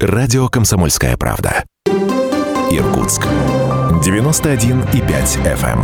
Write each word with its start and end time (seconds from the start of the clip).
Радио 0.00 0.48
«Комсомольская 0.48 1.16
правда». 1.16 1.64
Иркутск. 2.70 3.22
91,5 4.00 5.42
FM. 5.42 5.80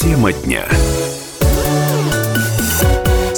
Тема 0.00 0.32
дня. 0.32 0.64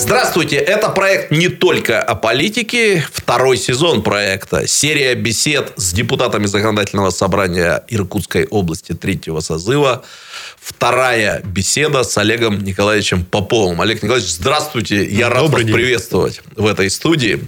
Здравствуйте, 0.02 0.56
это 0.56 0.88
проект 0.88 1.30
не 1.30 1.48
только 1.48 2.02
о 2.02 2.16
политике. 2.16 3.06
Второй 3.12 3.56
сезон 3.56 4.02
проекта. 4.02 4.66
Серия 4.66 5.14
бесед 5.14 5.72
с 5.76 5.92
депутатами 5.92 6.46
Законодательного 6.46 7.10
собрания 7.10 7.84
Иркутской 7.86 8.46
области 8.46 8.94
третьего 8.94 9.38
созыва. 9.38 10.02
Вторая 10.60 11.40
беседа 11.44 12.02
с 12.02 12.18
Олегом 12.18 12.64
Николаевичем 12.64 13.24
Поповым. 13.24 13.80
Олег 13.80 14.02
Николаевич, 14.02 14.28
здравствуйте. 14.32 15.06
Я 15.06 15.28
рад 15.28 15.48
вас 15.50 15.62
день. 15.62 15.72
приветствовать 15.72 16.42
в 16.56 16.66
этой 16.66 16.90
студии. 16.90 17.44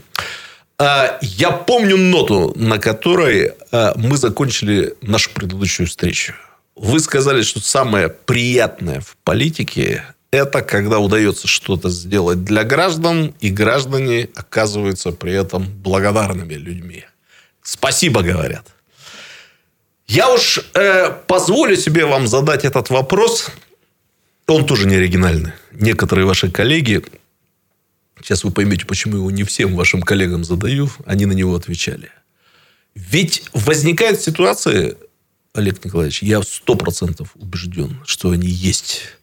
А, 0.78 1.18
я 1.22 1.50
помню 1.50 1.96
ноту, 1.96 2.52
на 2.54 2.78
которой 2.78 3.50
а, 3.72 3.94
мы 3.96 4.16
закончили 4.16 4.94
нашу 5.02 5.30
предыдущую 5.30 5.88
встречу. 5.88 6.34
Вы 6.76 7.00
сказали, 7.00 7.42
что 7.42 7.58
самое 7.58 8.10
приятное 8.10 9.00
в 9.00 9.16
политике 9.24 10.04
это 10.34 10.62
когда 10.62 10.98
удается 10.98 11.46
что-то 11.46 11.90
сделать 11.90 12.44
для 12.44 12.64
граждан, 12.64 13.34
и 13.40 13.50
граждане 13.50 14.28
оказываются 14.34 15.12
при 15.12 15.32
этом 15.32 15.66
благодарными 15.66 16.54
людьми. 16.54 17.04
Спасибо, 17.62 18.22
говорят. 18.22 18.66
Я 20.06 20.32
уж 20.32 20.60
э, 20.74 21.10
позволю 21.26 21.76
себе 21.76 22.04
вам 22.04 22.26
задать 22.26 22.64
этот 22.64 22.90
вопрос. 22.90 23.48
Он 24.46 24.66
тоже 24.66 24.86
не 24.86 24.96
оригинальный. 24.96 25.52
Некоторые 25.72 26.26
ваши 26.26 26.50
коллеги, 26.50 27.02
сейчас 28.20 28.44
вы 28.44 28.50
поймете, 28.50 28.84
почему 28.84 29.16
его 29.16 29.30
не 29.30 29.44
всем 29.44 29.74
вашим 29.74 30.02
коллегам 30.02 30.44
задаю, 30.44 30.90
они 31.06 31.24
на 31.26 31.32
него 31.32 31.54
отвечали. 31.54 32.10
Ведь 32.94 33.44
возникают 33.52 34.20
ситуации, 34.20 34.96
Олег 35.54 35.82
Николаевич, 35.84 36.22
я 36.22 36.42
сто 36.42 36.74
процентов 36.74 37.30
убежден, 37.36 38.00
что 38.04 38.30
они 38.30 38.46
есть 38.46 39.16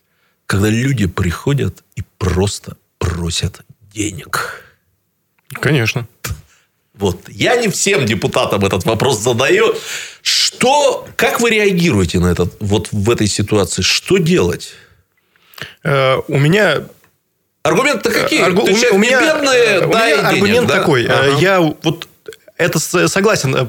когда 0.51 0.67
люди 0.67 1.07
приходят 1.07 1.81
и 1.95 2.01
просто 2.17 2.75
просят 2.99 3.61
денег. 3.93 4.61
Конечно. 5.47 6.05
Вот. 6.93 7.29
Я 7.29 7.55
не 7.55 7.69
всем 7.69 8.05
депутатам 8.05 8.65
этот 8.65 8.83
вопрос 8.83 9.19
задаю. 9.19 9.73
Что, 10.21 11.07
как 11.15 11.39
вы 11.39 11.51
реагируете 11.51 12.19
на 12.19 12.27
этот, 12.27 12.57
вот 12.59 12.89
в 12.91 13.09
этой 13.09 13.27
ситуации? 13.27 13.81
Что 13.81 14.17
делать? 14.17 14.73
Э, 15.85 16.17
у 16.27 16.37
меня 16.37 16.83
Аргументы 17.63 18.09
какие? 18.11 18.41
Аргу... 18.41 18.63
У, 18.63 18.95
у 18.95 18.97
меня, 18.97 19.21
бедные, 19.21 19.85
у 19.85 19.87
меня 19.87 20.27
аргумент 20.27 20.67
да? 20.67 20.79
такой. 20.79 21.05
Ага. 21.05 21.37
Я 21.39 21.61
вот 21.61 22.09
это 22.57 23.07
согласен 23.07 23.55
э, 23.55 23.67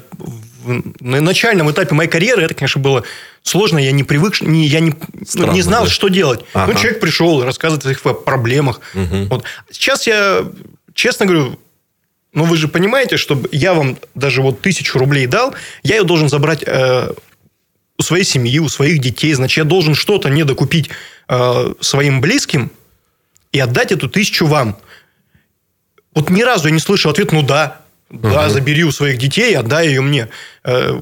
на 1.01 1.21
начальном 1.21 1.71
этапе 1.71 1.95
моей 1.95 2.11
карьеры 2.11 2.43
это, 2.43 2.55
конечно, 2.55 2.81
было 2.81 3.05
сложно. 3.43 3.79
Я 3.79 3.93
не 3.93 4.05
привык, 4.05 4.41
не, 4.41 4.67
я 4.67 4.81
не, 4.81 4.95
Странно, 5.27 5.53
не 5.53 5.63
знал, 5.63 5.85
да? 5.85 5.91
что 5.91 6.09
делать. 6.09 6.41
Ну, 6.55 6.61
ага. 6.61 6.73
Ну, 6.73 6.79
человек 6.79 7.01
пришел, 7.01 7.45
рассказывает 7.45 7.81
о 7.81 7.83
своих 7.83 8.25
проблемах. 8.25 8.81
Угу. 8.95 9.27
Вот. 9.31 9.45
Сейчас 9.71 10.07
я, 10.07 10.45
честно 10.95 11.27
говорю, 11.27 11.59
ну, 12.33 12.45
вы 12.45 12.57
же 12.57 12.69
понимаете, 12.69 13.17
что 13.17 13.41
я 13.53 13.75
вам 13.75 13.99
даже 14.15 14.43
вот 14.43 14.61
тысячу 14.61 14.99
рублей 14.99 15.27
дал, 15.27 15.55
я 15.83 15.97
ее 15.97 16.05
должен 16.05 16.29
забрать 16.29 16.63
э, 16.67 17.11
у 17.99 18.03
своей 18.03 18.25
семьи, 18.25 18.59
у 18.59 18.69
своих 18.69 19.01
детей. 19.01 19.33
Значит, 19.35 19.59
я 19.59 19.65
должен 19.65 19.95
что-то 19.95 20.31
не 20.31 20.45
докупить 20.45 20.89
э, 21.29 21.75
своим 21.81 22.21
близким 22.21 22.73
и 23.53 23.59
отдать 23.61 23.93
эту 23.93 24.09
тысячу 24.09 24.47
вам. 24.47 24.79
Вот 26.15 26.31
ни 26.31 26.43
разу 26.43 26.69
я 26.69 26.75
не 26.75 26.81
слышал 26.81 27.11
ответ 27.11 27.33
«ну 27.33 27.43
да». 27.43 27.82
Да, 28.13 28.45
угу. 28.45 28.51
забери 28.51 28.85
у 28.85 28.93
своих 28.93 29.19
детей, 29.19 29.57
отдай 29.57 29.89
ее 29.89 30.03
мне. 30.03 30.29
Э, 30.65 31.01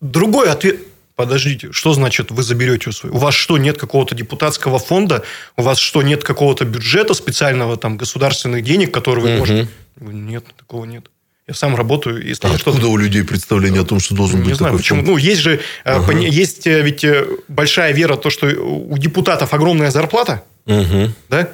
другой 0.00 0.50
ответ. 0.50 0.80
Подождите, 1.14 1.72
что 1.72 1.94
значит 1.94 2.30
вы 2.30 2.42
заберете 2.42 2.90
у 2.90 2.92
своих? 2.92 3.14
У 3.14 3.18
вас 3.18 3.34
что, 3.34 3.56
нет 3.56 3.78
какого-то 3.78 4.14
депутатского 4.14 4.78
фонда? 4.78 5.22
У 5.56 5.62
вас 5.62 5.78
что, 5.78 6.02
нет 6.02 6.24
какого-то 6.24 6.66
бюджета 6.66 7.14
специального, 7.14 7.78
там, 7.78 7.96
государственных 7.96 8.62
денег, 8.62 8.92
которые 8.92 9.24
вы 9.24 9.30
угу. 9.30 9.38
можете... 9.38 9.68
Нет, 9.98 10.44
такого 10.58 10.84
нет. 10.84 11.06
Я 11.48 11.54
сам 11.54 11.76
работаю. 11.76 12.26
Если 12.26 12.46
а 12.46 12.52
откуда 12.52 12.88
у 12.88 12.96
людей 12.96 13.22
представление 13.22 13.82
о 13.82 13.84
том, 13.84 14.00
что 14.00 14.16
должен 14.16 14.40
не 14.40 14.48
быть 14.48 14.56
знаю, 14.56 14.72
такой 14.72 14.82
почему. 14.82 14.98
фонд? 14.98 15.08
Ну, 15.08 15.16
есть 15.16 15.40
же 15.40 15.60
ага. 15.84 16.12
есть 16.12 16.66
э, 16.66 16.82
ведь 16.82 17.04
э, 17.04 17.24
большая 17.46 17.92
вера 17.92 18.16
в 18.16 18.20
то, 18.20 18.30
что 18.30 18.48
у 18.48 18.98
депутатов 18.98 19.54
огромная 19.54 19.92
зарплата. 19.92 20.42
Угу. 20.66 21.12
Да? 21.30 21.48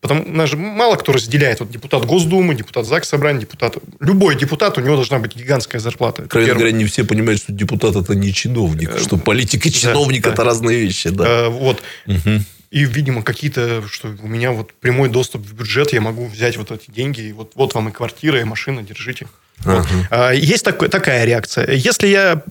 Потому 0.00 0.24
у 0.24 0.32
нас 0.32 0.48
же 0.48 0.56
мало 0.56 0.96
кто 0.96 1.12
разделяет. 1.12 1.60
Вот 1.60 1.70
депутат 1.70 2.06
Госдумы, 2.06 2.54
депутат 2.54 2.86
ЗАГС 2.86 3.08
Собрания, 3.08 3.40
депутат... 3.40 3.76
Любой 4.00 4.34
депутат, 4.34 4.78
у 4.78 4.80
него 4.80 4.94
должна 4.94 5.18
быть 5.18 5.36
гигантская 5.36 5.80
зарплата. 5.80 6.22
Откровенно 6.22 6.54
говоря, 6.54 6.72
не 6.72 6.86
все 6.86 7.04
понимают, 7.04 7.42
что 7.42 7.52
депутат 7.52 7.96
это 7.96 8.14
не 8.14 8.32
чиновник, 8.32 8.98
что 8.98 9.18
политик 9.18 9.66
и 9.66 9.72
чиновник 9.72 10.22
да, 10.22 10.30
это 10.30 10.38
да. 10.38 10.44
разные 10.44 10.80
вещи. 10.80 11.10
Да. 11.10 11.24
А, 11.26 11.48
вот. 11.50 11.82
Угу. 12.06 12.44
И, 12.70 12.84
видимо, 12.84 13.22
какие-то, 13.22 13.82
что 13.88 14.14
у 14.22 14.26
меня 14.26 14.52
вот 14.52 14.72
прямой 14.72 15.10
доступ 15.10 15.44
в 15.44 15.52
бюджет, 15.52 15.92
я 15.92 16.00
могу 16.00 16.26
взять 16.26 16.56
вот 16.56 16.70
эти 16.70 16.90
деньги, 16.90 17.20
и 17.20 17.32
вот, 17.32 17.52
вот 17.54 17.74
вам 17.74 17.90
и 17.90 17.92
квартира, 17.92 18.40
и 18.40 18.44
машина, 18.44 18.82
держите. 18.82 19.26
Ага. 19.64 19.86
Вот. 19.90 20.06
А, 20.10 20.30
есть 20.30 20.64
такой, 20.64 20.88
такая 20.88 21.26
реакция. 21.26 21.70
Если 21.72 22.06
я 22.06 22.42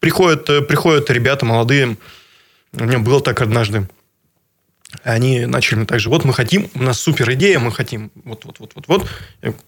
приходят, 0.00 0.44
приходят 0.66 1.08
ребята 1.08 1.46
молодые, 1.46 1.96
у 2.74 2.84
меня 2.84 2.98
было 2.98 3.22
так 3.22 3.40
однажды, 3.40 3.88
они 5.02 5.46
начали 5.46 5.84
также, 5.84 6.08
вот 6.08 6.24
мы 6.24 6.32
хотим, 6.32 6.70
у 6.74 6.82
нас 6.82 7.00
супер 7.00 7.32
идея, 7.32 7.58
мы 7.58 7.72
хотим, 7.72 8.10
вот, 8.24 8.44
вот, 8.44 8.56
вот, 8.58 8.72
вот, 8.74 8.86
вот, 8.86 9.08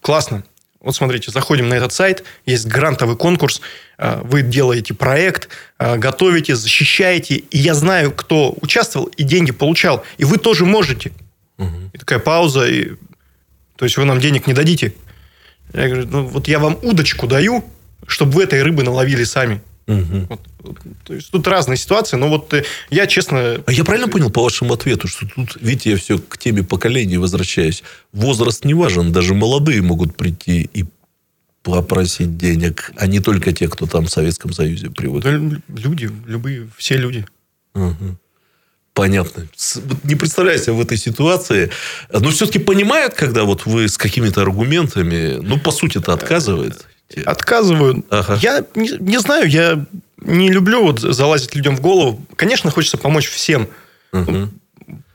классно. 0.01 0.43
Вот 0.79 0.95
смотрите, 0.95 1.31
заходим 1.31 1.69
на 1.69 1.75
этот 1.75 1.93
сайт, 1.93 2.25
есть 2.45 2.67
грантовый 2.67 3.15
конкурс, 3.15 3.61
а, 3.97 4.21
вы 4.21 4.41
делаете 4.41 4.93
проект, 4.93 5.47
а, 5.77 5.95
готовите, 5.95 6.55
защищаете, 6.55 7.35
и 7.35 7.57
я 7.57 7.73
знаю, 7.73 8.11
кто 8.11 8.53
участвовал 8.59 9.05
и 9.05 9.23
деньги 9.23 9.51
получал, 9.51 10.03
и 10.17 10.25
вы 10.25 10.37
тоже 10.37 10.65
можете. 10.65 11.13
Угу. 11.57 11.91
И 11.93 11.97
такая 11.97 12.19
пауза, 12.19 12.67
и... 12.67 12.95
то 13.77 13.85
есть 13.85 13.95
вы 13.95 14.03
нам 14.03 14.19
денег 14.19 14.45
не 14.45 14.53
дадите. 14.53 14.93
Я 15.73 15.87
говорю, 15.87 16.07
ну 16.07 16.25
вот 16.25 16.49
я 16.49 16.59
вам 16.59 16.77
удочку 16.81 17.27
даю, 17.27 17.63
чтобы 18.05 18.33
вы 18.33 18.43
этой 18.43 18.61
рыбы 18.61 18.83
наловили 18.83 19.23
сами. 19.23 19.61
Угу. 19.85 20.27
Вот, 20.59 20.79
то 21.03 21.13
есть 21.13 21.29
тут 21.31 21.47
разные 21.47 21.77
ситуации, 21.77 22.15
но 22.15 22.29
вот 22.29 22.53
э, 22.53 22.63
я 22.89 23.05
честно... 23.05 23.61
А 23.65 23.71
я 23.71 23.83
правильно 23.83 24.07
понял 24.07 24.29
по 24.29 24.41
вашему 24.41 24.73
ответу, 24.73 25.07
что 25.07 25.27
тут, 25.27 25.57
видите, 25.59 25.91
я 25.91 25.97
все 25.97 26.17
к 26.17 26.37
теме 26.37 26.63
поколений 26.63 27.17
возвращаюсь. 27.17 27.83
Возраст 28.13 28.63
не 28.63 28.73
важен, 28.73 29.11
даже 29.11 29.33
молодые 29.33 29.81
могут 29.81 30.15
прийти 30.15 30.69
и 30.73 30.85
попросить 31.63 32.37
денег, 32.37 32.91
а 32.95 33.07
не 33.07 33.19
только 33.19 33.51
те, 33.51 33.67
кто 33.67 33.85
там 33.85 34.05
в 34.05 34.09
Советском 34.09 34.53
Союзе 34.53 34.89
привык. 34.89 35.23
Да, 35.23 35.31
люди, 35.31 36.09
любые, 36.25 36.69
все 36.77 36.95
люди. 36.97 37.25
Угу. 37.73 38.17
Понятно. 38.93 39.47
Не 40.03 40.15
представляю 40.15 40.59
себя 40.59 40.73
в 40.73 40.81
этой 40.81 40.97
ситуации. 40.97 41.71
Но 42.11 42.29
все-таки 42.29 42.59
понимают, 42.59 43.15
когда 43.15 43.43
вот 43.43 43.65
вы 43.65 43.87
с 43.89 43.97
какими-то 43.97 44.41
аргументами, 44.41 45.39
ну, 45.41 45.59
по 45.59 45.71
сути, 45.71 45.97
это 45.97 46.13
отказывает. 46.13 46.85
Отказываю. 47.25 48.03
Ага. 48.09 48.39
Я 48.41 48.65
не, 48.75 48.89
не 48.99 49.19
знаю, 49.19 49.47
я 49.49 49.85
не 50.17 50.49
люблю 50.49 50.83
вот 50.83 50.99
залазить 50.99 51.55
людям 51.55 51.75
в 51.75 51.81
голову. 51.81 52.23
Конечно, 52.35 52.71
хочется 52.71 52.97
помочь 52.97 53.27
всем. 53.27 53.67
Угу. 54.11 54.49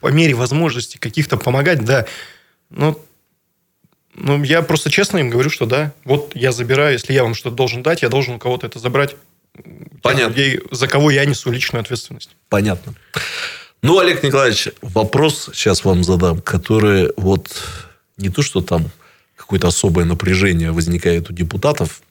По 0.00 0.08
мере 0.08 0.34
возможности 0.34 0.96
каких-то 0.98 1.36
помогать, 1.36 1.84
да. 1.84 2.06
Но 2.70 2.98
ну, 4.14 4.42
я 4.42 4.62
просто 4.62 4.90
честно 4.90 5.18
им 5.18 5.30
говорю, 5.30 5.50
что 5.50 5.66
да, 5.66 5.92
вот 6.04 6.32
я 6.34 6.52
забираю, 6.52 6.92
если 6.92 7.12
я 7.12 7.22
вам 7.22 7.34
что-то 7.34 7.56
должен 7.56 7.82
дать, 7.82 8.02
я 8.02 8.08
должен 8.08 8.34
у 8.34 8.38
кого-то 8.38 8.66
это 8.66 8.78
забрать. 8.78 9.16
Понятно. 10.02 10.28
Людей, 10.28 10.60
за 10.70 10.88
кого 10.88 11.10
я 11.10 11.24
несу 11.24 11.50
личную 11.50 11.82
ответственность. 11.82 12.30
Понятно. 12.48 12.94
Ну, 13.82 13.98
Олег 13.98 14.22
Николаевич, 14.22 14.68
вопрос 14.82 15.50
сейчас 15.52 15.84
вам 15.84 16.02
задам, 16.02 16.40
который 16.40 17.12
вот 17.16 17.48
не 18.16 18.28
то, 18.28 18.42
что 18.42 18.60
там 18.60 18.90
какое-то 19.48 19.68
особое 19.68 20.04
напряжение 20.04 20.72
возникает 20.72 21.30
у 21.30 21.32
депутатов, 21.32 22.02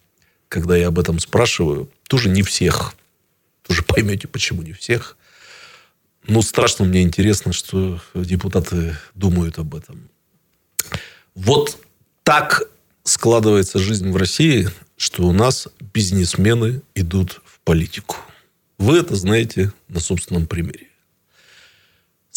когда 0.50 0.76
я 0.76 0.88
об 0.88 0.98
этом 0.98 1.20
спрашиваю. 1.20 1.88
Тоже 2.10 2.30
не 2.30 2.42
всех. 2.42 2.96
Тоже 3.62 3.84
поймете, 3.88 4.28
почему 4.28 4.64
не 4.64 4.74
всех. 4.74 5.16
Но 6.28 6.42
страшно 6.42 6.86
мне 6.86 7.04
интересно, 7.04 7.54
что 7.54 8.02
депутаты 8.16 8.98
думают 9.14 9.60
об 9.60 9.76
этом. 9.76 10.10
Вот 11.36 11.78
так 12.24 12.64
складывается 13.04 13.78
жизнь 13.78 14.10
в 14.10 14.18
России, 14.18 14.70
что 14.98 15.22
у 15.22 15.32
нас 15.32 15.68
бизнесмены 15.94 16.82
идут 16.96 17.42
в 17.46 17.60
политику. 17.60 18.16
Вы 18.80 18.98
это 18.98 19.16
знаете 19.16 19.72
на 19.90 20.00
собственном 20.00 20.48
примере. 20.48 20.87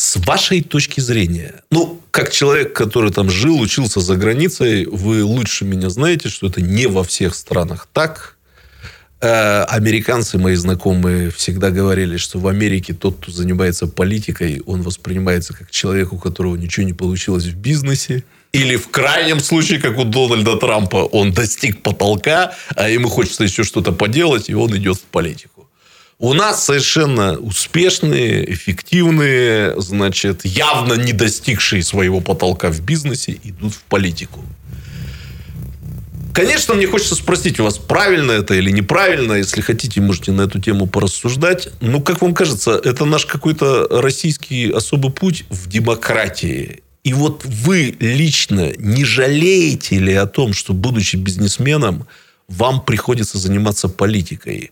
С 0.00 0.16
вашей 0.16 0.62
точки 0.62 0.98
зрения, 1.00 1.62
ну, 1.70 2.00
как 2.10 2.32
человек, 2.32 2.72
который 2.72 3.12
там 3.12 3.28
жил, 3.28 3.60
учился 3.60 4.00
за 4.00 4.16
границей, 4.16 4.86
вы 4.86 5.22
лучше 5.22 5.66
меня 5.66 5.90
знаете, 5.90 6.30
что 6.30 6.46
это 6.46 6.62
не 6.62 6.86
во 6.86 7.04
всех 7.04 7.34
странах 7.34 7.86
так. 7.92 8.38
Э, 9.20 9.64
американцы, 9.64 10.38
мои 10.38 10.54
знакомые, 10.54 11.30
всегда 11.30 11.68
говорили, 11.68 12.16
что 12.16 12.38
в 12.38 12.48
Америке 12.48 12.94
тот, 12.94 13.18
кто 13.18 13.30
занимается 13.30 13.86
политикой, 13.86 14.62
он 14.64 14.80
воспринимается 14.80 15.52
как 15.52 15.70
человек, 15.70 16.14
у 16.14 16.18
которого 16.18 16.56
ничего 16.56 16.86
не 16.86 16.94
получилось 16.94 17.44
в 17.44 17.56
бизнесе. 17.56 18.24
Или 18.52 18.76
в 18.76 18.88
крайнем 18.88 19.38
случае, 19.38 19.80
как 19.80 19.98
у 19.98 20.04
Дональда 20.04 20.56
Трампа, 20.56 21.04
он 21.12 21.32
достиг 21.32 21.82
потолка, 21.82 22.54
а 22.74 22.88
ему 22.88 23.10
хочется 23.10 23.44
еще 23.44 23.64
что-то 23.64 23.92
поделать, 23.92 24.48
и 24.48 24.54
он 24.54 24.74
идет 24.74 24.96
в 24.96 25.02
политику. 25.02 25.59
У 26.20 26.34
нас 26.34 26.66
совершенно 26.66 27.38
успешные, 27.38 28.52
эффективные, 28.52 29.80
значит, 29.80 30.44
явно 30.44 30.92
не 30.92 31.14
достигшие 31.14 31.82
своего 31.82 32.20
потолка 32.20 32.70
в 32.70 32.82
бизнесе 32.82 33.40
идут 33.42 33.72
в 33.72 33.80
политику. 33.84 34.44
Конечно, 36.34 36.74
мне 36.74 36.86
хочется 36.86 37.14
спросить 37.14 37.58
у 37.58 37.64
вас, 37.64 37.78
правильно 37.78 38.32
это 38.32 38.52
или 38.52 38.70
неправильно. 38.70 39.32
Если 39.32 39.62
хотите, 39.62 40.02
можете 40.02 40.32
на 40.32 40.42
эту 40.42 40.60
тему 40.60 40.86
порассуждать. 40.86 41.70
Ну, 41.80 42.02
как 42.02 42.20
вам 42.20 42.34
кажется, 42.34 42.72
это 42.72 43.06
наш 43.06 43.24
какой-то 43.24 43.88
российский 43.90 44.70
особый 44.70 45.10
путь 45.10 45.46
в 45.48 45.70
демократии. 45.70 46.82
И 47.02 47.14
вот 47.14 47.46
вы 47.46 47.96
лично 47.98 48.72
не 48.76 49.06
жалеете 49.06 49.98
ли 49.98 50.12
о 50.12 50.26
том, 50.26 50.52
что, 50.52 50.74
будучи 50.74 51.16
бизнесменом, 51.16 52.06
вам 52.46 52.84
приходится 52.84 53.38
заниматься 53.38 53.88
политикой? 53.88 54.70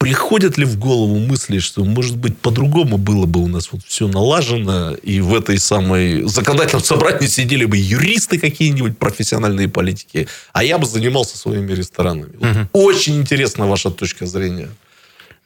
Приходят 0.00 0.56
ли 0.56 0.64
в 0.64 0.78
голову 0.78 1.18
мысли, 1.18 1.58
что, 1.58 1.84
может 1.84 2.16
быть, 2.16 2.38
по-другому 2.38 2.96
было 2.96 3.26
бы 3.26 3.40
у 3.40 3.46
нас 3.46 3.70
вот 3.70 3.82
все 3.84 4.08
налажено, 4.08 4.94
и 4.94 5.20
в 5.20 5.34
этой 5.34 5.58
самой 5.58 6.22
законодательном 6.22 6.82
собрании 6.82 7.26
сидели 7.26 7.66
бы 7.66 7.76
юристы 7.76 8.38
какие-нибудь, 8.38 8.96
профессиональные 8.96 9.68
политики, 9.68 10.26
а 10.54 10.64
я 10.64 10.78
бы 10.78 10.86
занимался 10.86 11.36
своими 11.36 11.74
ресторанами. 11.74 12.34
Угу. 12.36 12.68
Очень 12.72 13.18
интересна 13.18 13.66
ваша 13.66 13.90
точка 13.90 14.24
зрения. 14.24 14.70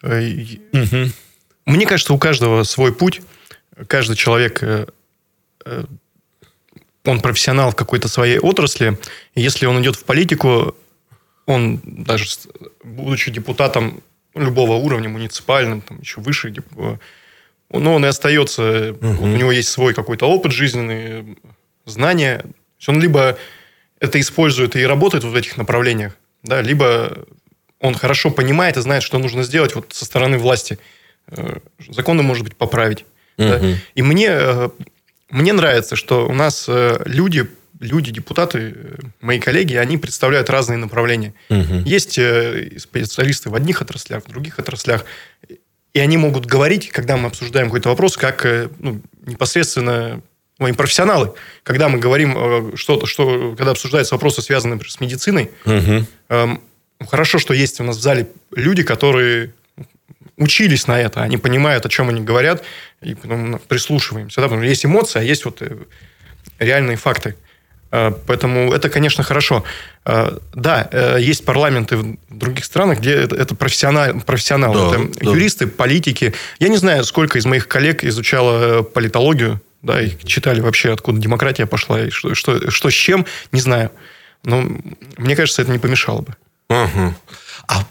Угу. 0.03 1.11
Мне 1.67 1.87
кажется, 1.87 2.15
у 2.15 2.19
каждого 2.19 2.63
свой 2.63 2.95
путь. 2.95 3.23
Каждый 3.89 4.15
человек, 4.15 4.63
э, 4.63 4.87
э, 5.67 5.85
он 7.05 7.21
профессионал 7.21 7.73
в 7.73 7.75
какой-то 7.75 8.07
своей 8.07 8.39
отрасли. 8.39 8.97
Если 9.35 9.67
он 9.67 9.83
идет 9.83 9.97
в 9.97 10.05
политику, 10.05 10.77
он 11.47 11.81
даже 11.85 12.27
будучи 12.85 13.33
депутатом 13.33 14.01
любого 14.35 14.75
уровня, 14.75 15.09
муниципальным, 15.09 15.81
там 15.81 16.01
еще 16.01 16.21
выше, 16.21 16.55
но 17.71 17.95
он 17.95 18.05
и 18.05 18.09
остается, 18.09 18.93
угу. 18.93 19.25
у 19.25 19.27
него 19.27 19.53
есть 19.53 19.69
свой 19.69 19.95
какой-то 19.95 20.27
опыт 20.27 20.53
жизненный, 20.53 21.37
знания. 21.87 22.45
Он 22.87 23.01
либо 23.01 23.39
это 24.01 24.21
использует 24.21 24.77
и 24.77 24.85
работает 24.85 25.25
в 25.25 25.35
этих 25.35 25.57
направлениях, 25.57 26.17
да, 26.43 26.61
либо 26.61 27.27
он 27.81 27.95
хорошо 27.95 28.31
понимает 28.31 28.77
и 28.77 28.81
знает, 28.81 29.03
что 29.03 29.19
нужно 29.19 29.43
сделать 29.43 29.75
вот 29.75 29.93
со 29.93 30.05
стороны 30.05 30.39
власти. 30.39 30.79
Э, 31.29 31.59
законы, 31.91 32.23
может 32.23 32.45
быть, 32.45 32.57
поправить. 32.57 33.05
Угу. 33.37 33.49
Да? 33.49 33.61
И 33.95 34.03
мне, 34.03 34.29
э, 34.31 34.69
мне 35.31 35.53
нравится, 35.53 35.97
что 35.97 36.27
у 36.27 36.33
нас 36.33 36.67
э, 36.69 37.03
люди 37.05 37.47
люди, 37.85 38.11
депутаты, 38.11 38.75
мои 39.21 39.39
коллеги, 39.39 39.75
они 39.75 39.97
представляют 39.97 40.51
разные 40.51 40.79
направления. 40.79 41.35
Угу. 41.51 41.83
Есть 41.85 42.19
э, 42.19 42.71
специалисты 42.79 43.51
в 43.51 43.55
одних 43.55 43.83
отраслях, 43.83 44.25
в 44.25 44.29
других 44.29 44.59
отраслях, 44.59 45.05
и 45.93 46.01
они 46.01 46.17
могут 46.17 46.47
говорить, 46.47 46.91
когда 46.91 47.17
мы 47.17 47.29
обсуждаем 47.29 47.69
какой-то 47.69 47.89
вопрос, 47.89 48.17
как 48.17 48.45
э, 48.45 48.69
ну, 48.81 49.01
непосредственно 49.27 50.21
мои 50.59 50.73
профессионалы. 50.73 51.35
Когда 51.63 51.89
мы 51.89 51.99
говорим 51.99 52.35
э, 52.37 52.77
что-то, 52.77 53.07
что, 53.07 53.55
когда 53.57 53.73
обсуждаются 53.73 54.15
вопросы, 54.15 54.43
связанные 54.43 54.75
например, 54.75 54.91
с 54.91 55.01
медициной, 55.01 55.51
угу. 55.65 56.07
эм, 56.29 56.61
хорошо, 57.09 57.39
что 57.39 57.55
есть 57.55 57.81
у 57.81 57.85
нас 57.85 57.97
в 57.97 58.01
зале 58.01 58.29
люди, 58.55 58.83
которые 58.83 59.53
учились 60.37 60.87
на 60.89 61.01
это, 61.01 61.23
они 61.23 61.37
понимают, 61.37 61.87
о 61.87 61.89
чем 61.89 62.09
они 62.09 62.21
говорят, 62.21 62.65
и 63.01 63.15
потом 63.15 63.61
прислушиваемся. 63.69 64.41
Да? 64.41 64.47
Потому 64.49 64.63
что 64.63 64.69
есть 64.69 64.85
эмоции, 64.85 65.21
а 65.21 65.23
есть 65.23 65.45
вот 65.45 65.63
реальные 66.59 66.97
факты. 66.97 67.37
Э, 67.95 68.13
поэтому 68.27 68.73
это, 68.73 68.91
конечно, 68.91 69.23
хорошо. 69.23 69.63
Э, 70.05 70.37
да, 70.53 70.89
э, 70.91 71.19
есть 71.21 71.45
парламенты 71.45 71.97
в 71.97 72.17
других 72.29 72.65
странах, 72.65 72.99
где 72.99 73.13
это 73.13 73.55
профессионал, 73.55 74.21
профессионалы, 74.27 74.75
да, 74.75 75.05
это 75.05 75.25
да. 75.25 75.31
юристы, 75.31 75.69
политики. 75.69 76.35
Я 76.59 76.69
не 76.69 76.77
знаю, 76.77 77.05
сколько 77.05 77.39
из 77.39 77.47
моих 77.47 77.69
коллег 77.69 78.03
изучало 78.03 78.83
политологию, 78.83 79.61
да, 79.83 80.03
и 80.03 80.11
читали 80.25 80.61
вообще, 80.61 80.93
откуда 80.93 81.21
демократия 81.21 81.67
пошла, 81.67 82.01
и 82.01 82.11
что, 82.11 82.35
что, 82.35 82.69
что 82.69 82.91
с 82.91 82.95
чем, 82.95 83.27
не 83.53 83.61
знаю. 83.61 83.93
Но 84.43 84.65
мне 85.17 85.37
кажется, 85.37 85.63
это 85.63 85.71
не 85.71 85.79
помешало 85.79 86.23
бы. 86.23 86.35
Ага. 86.69 87.15
А, 87.69 87.87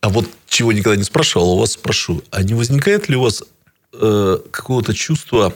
а 0.00 0.08
вот 0.08 0.28
чего 0.48 0.72
никогда 0.72 0.96
не 0.96 1.04
спрашивал, 1.04 1.52
у 1.52 1.60
вас 1.60 1.72
спрошу. 1.72 2.24
А 2.32 2.42
не 2.42 2.54
возникает 2.54 3.08
ли 3.08 3.14
у 3.14 3.22
вас 3.22 3.44
э, 3.92 4.38
какого-то 4.50 4.94
чувства 4.94 5.54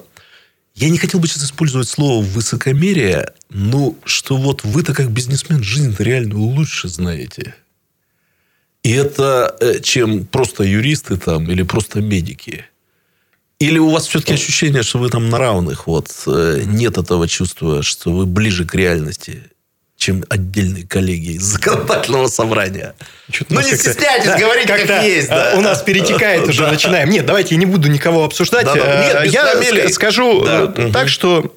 я 0.81 0.91
не 0.91 0.99
хотел 0.99 1.19
бы 1.19 1.27
сейчас 1.27 1.45
использовать 1.45 1.89
слово 1.89 2.23
высокомерие, 2.23 3.33
но 3.51 3.97
что 4.05 4.37
вот 4.37 4.63
вы-то 4.63 4.95
как 4.95 5.11
бизнесмен 5.11 5.63
жизнь 5.63 5.95
реально 5.99 6.39
лучше 6.39 6.89
знаете. 6.89 7.57
И 8.85 8.93
это 8.93 9.57
э, 9.61 9.81
чем 9.81 10.25
просто 10.25 10.63
юристы 10.63 11.17
там 11.17 11.51
или 11.51 11.65
просто 11.65 12.01
медики. 12.01 12.65
Или 13.59 13.79
у 13.79 13.91
вас 13.91 14.07
все-таки 14.07 14.35
ощущение, 14.35 14.85
что 14.85 14.99
вы 14.99 15.11
там 15.11 15.29
на 15.31 15.39
равных, 15.39 15.89
вот 15.89 16.13
э, 16.29 16.63
нет 16.65 16.97
этого 16.97 17.27
чувства, 17.27 17.83
что 17.83 18.13
вы 18.13 18.25
ближе 18.25 18.65
к 18.65 18.77
реальности? 18.77 19.43
Чем 19.99 20.25
отдельные 20.29 20.87
коллеги 20.87 21.33
из 21.33 21.43
законодательного 21.43 22.29
собрания. 22.29 22.95
Ну, 23.49 23.61
не 23.61 23.77
стесняйтесь, 23.77 24.27
да, 24.27 24.39
говорите, 24.39 24.69
как 24.69 25.03
есть. 25.03 25.29
Да. 25.29 25.55
У 25.57 25.61
нас 25.61 25.83
перетекает 25.83 26.43
уже, 26.49 26.69
начинаем. 26.69 27.11
Нет, 27.11 27.27
давайте 27.27 27.57
я 27.57 27.59
не 27.59 27.67
буду 27.67 27.89
никого 27.89 28.25
обсуждать. 28.25 28.65
Да, 28.65 28.75
да. 28.75 29.23
Нет, 29.25 29.33
я 29.33 29.47
фамилии. 29.47 29.89
скажу 29.89 30.45
да. 30.45 30.73
Э, 30.77 30.93
так, 30.93 31.09
что 31.09 31.53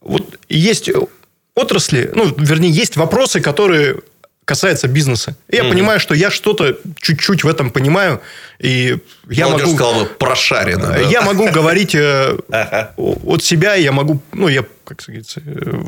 вот 0.00 0.38
есть 0.48 0.90
отрасли, 1.54 2.10
ну, 2.12 2.34
вернее, 2.36 2.70
есть 2.70 2.96
вопросы, 2.96 3.40
которые 3.40 4.00
касаются 4.44 4.88
бизнеса. 4.88 5.36
И 5.48 5.54
я 5.54 5.62
угу. 5.62 5.70
понимаю, 5.70 6.00
что 6.00 6.14
я 6.14 6.32
что-то 6.32 6.78
чуть-чуть 7.00 7.44
в 7.44 7.48
этом 7.48 7.70
понимаю, 7.70 8.20
и 8.58 8.98
я 9.28 9.46
Молодежь 9.46 9.66
могу... 9.68 9.76
сказал 9.76 10.06
прошарено. 10.18 10.88
Да? 10.88 10.98
Я 10.98 11.22
могу 11.22 11.48
говорить 11.50 11.94
э, 11.94 12.36
от 12.96 13.44
себя, 13.44 13.76
я 13.76 13.92
могу, 13.92 14.20
ну, 14.32 14.48
я, 14.48 14.64
как 14.84 15.04
говорится, 15.06 15.42
э, 15.46 15.84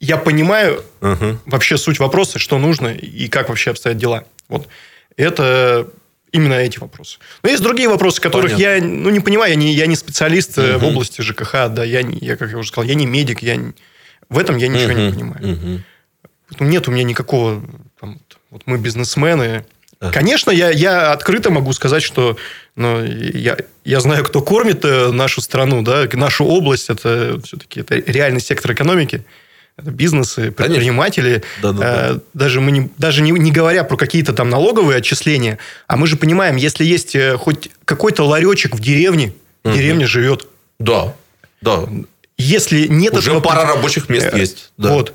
я 0.00 0.16
понимаю 0.16 0.84
uh-huh. 1.00 1.38
вообще 1.46 1.76
суть 1.76 1.98
вопроса, 1.98 2.38
что 2.38 2.58
нужно 2.58 2.88
и 2.88 3.28
как 3.28 3.48
вообще 3.48 3.70
обстоят 3.70 3.98
дела. 3.98 4.24
Вот. 4.48 4.68
Это 5.16 5.88
именно 6.32 6.54
эти 6.54 6.78
вопросы. 6.78 7.18
Но 7.42 7.50
есть 7.50 7.62
другие 7.62 7.88
вопросы, 7.88 8.20
которых 8.20 8.52
Понятно. 8.52 8.86
я 8.86 8.90
ну, 8.90 9.10
не 9.10 9.20
понимаю. 9.20 9.50
Я 9.50 9.56
не, 9.56 9.72
я 9.74 9.86
не 9.86 9.96
специалист 9.96 10.58
uh-huh. 10.58 10.78
в 10.78 10.84
области 10.84 11.22
ЖКХ, 11.22 11.68
да, 11.70 11.84
я, 11.84 12.00
я, 12.00 12.36
как 12.36 12.50
я 12.50 12.58
уже 12.58 12.68
сказал, 12.68 12.88
я 12.88 12.94
не 12.94 13.06
медик, 13.06 13.42
я 13.42 13.56
не, 13.56 13.72
в 14.28 14.38
этом 14.38 14.56
я 14.56 14.68
ничего 14.68 14.92
uh-huh. 14.92 15.06
не 15.06 15.12
понимаю. 15.12 15.40
Uh-huh. 15.40 15.80
Нет 16.60 16.88
у 16.88 16.90
меня 16.90 17.04
никакого... 17.04 17.62
Там, 17.98 18.20
вот 18.50 18.62
мы 18.66 18.78
бизнесмены. 18.78 19.64
Uh-huh. 20.00 20.12
Конечно, 20.12 20.50
я, 20.50 20.70
я 20.70 21.12
открыто 21.12 21.50
могу 21.50 21.72
сказать, 21.72 22.02
что 22.02 22.36
ну, 22.74 23.02
я, 23.02 23.56
я 23.84 24.00
знаю, 24.00 24.24
кто 24.24 24.42
кормит 24.42 24.84
э, 24.84 25.10
нашу 25.10 25.40
страну, 25.40 25.80
да, 25.80 26.06
нашу 26.12 26.44
область. 26.44 26.90
Это 26.90 27.40
все-таки 27.42 27.80
это 27.80 27.94
реальный 27.94 28.40
сектор 28.40 28.72
экономики 28.72 29.24
бизнесы, 29.82 30.50
предприниматели, 30.50 31.42
да, 31.62 31.72
да, 31.72 31.78
да. 31.78 32.10
Э, 32.14 32.18
даже 32.34 32.60
мы 32.60 32.70
не, 32.70 32.90
даже 32.96 33.20
не, 33.22 33.32
не 33.32 33.52
говоря 33.52 33.84
про 33.84 33.96
какие-то 33.96 34.32
там 34.32 34.48
налоговые 34.48 34.98
отчисления, 34.98 35.58
а 35.86 35.96
мы 35.96 36.06
же 36.06 36.16
понимаем, 36.16 36.56
если 36.56 36.84
есть 36.84 37.14
э, 37.14 37.36
хоть 37.36 37.70
какой-то 37.84 38.24
ларечек 38.24 38.74
в 38.74 38.80
деревне, 38.80 39.34
угу. 39.64 39.74
деревня 39.74 40.06
живет. 40.06 40.46
Да, 40.78 41.14
да. 41.60 41.84
Если 42.38 42.86
нет 42.86 43.14
Уже 43.14 43.30
этого... 43.30 43.42
пара 43.42 43.66
рабочих 43.66 44.08
мест 44.08 44.28
э, 44.32 44.38
есть. 44.38 44.72
Да. 44.78 44.92
Вот. 44.92 45.14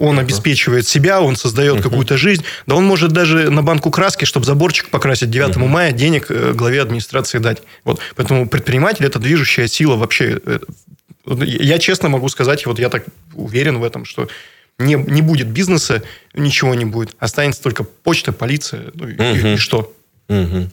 Он 0.00 0.18
обеспечивает 0.18 0.88
себя, 0.88 1.20
он 1.20 1.36
создает 1.36 1.80
uh 1.80 1.82
какую-то 1.82 2.16
жизнь. 2.16 2.42
Да 2.66 2.74
он 2.74 2.86
может 2.86 3.12
даже 3.12 3.50
на 3.50 3.62
банку 3.62 3.90
краски, 3.90 4.24
чтобы 4.24 4.46
заборчик 4.46 4.88
покрасить 4.88 5.30
9 5.30 5.56
uh 5.56 5.66
мая, 5.66 5.92
денег 5.92 6.30
главе 6.30 6.80
администрации 6.80 7.36
дать. 7.36 7.62
Вот. 7.84 8.00
Поэтому 8.16 8.48
предприниматель– 8.48 9.04
это 9.06 9.18
движущая 9.18 9.66
сила 9.66 9.96
вообще 9.96 10.40
я 11.44 11.78
честно 11.78 12.08
могу 12.08 12.28
сказать, 12.28 12.64
вот 12.66 12.78
я 12.78 12.88
так 12.88 13.04
уверен 13.34 13.78
в 13.78 13.84
этом, 13.84 14.04
что 14.04 14.28
не, 14.78 14.94
не 14.94 15.22
будет 15.22 15.48
бизнеса, 15.48 16.02
ничего 16.34 16.74
не 16.74 16.84
будет. 16.84 17.14
Останется 17.18 17.62
только 17.62 17.82
почта, 17.82 18.32
полиция, 18.32 18.90
ну, 18.94 19.04
угу. 19.04 19.22
и, 19.22 19.54
и 19.54 19.56
что. 19.56 19.92
Угу. 20.28 20.70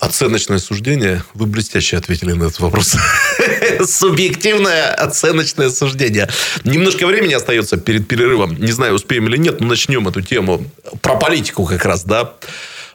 Оценочное 0.00 0.58
суждение. 0.58 1.22
Вы 1.34 1.46
блестяще 1.46 1.96
ответили 1.96 2.32
на 2.32 2.44
этот 2.44 2.58
вопрос. 2.60 2.96
Субъективное 3.86 4.92
оценочное 4.92 5.70
суждение. 5.70 6.28
Немножко 6.64 7.06
времени 7.06 7.32
остается 7.32 7.76
перед 7.76 8.08
перерывом. 8.08 8.56
Не 8.56 8.72
знаю, 8.72 8.94
успеем 8.94 9.28
или 9.28 9.36
нет, 9.36 9.60
но 9.60 9.68
начнем 9.68 10.06
эту 10.08 10.20
тему. 10.20 10.64
Про 11.00 11.14
политику 11.14 11.64
как 11.64 11.84
раз, 11.84 12.04
да. 12.04 12.34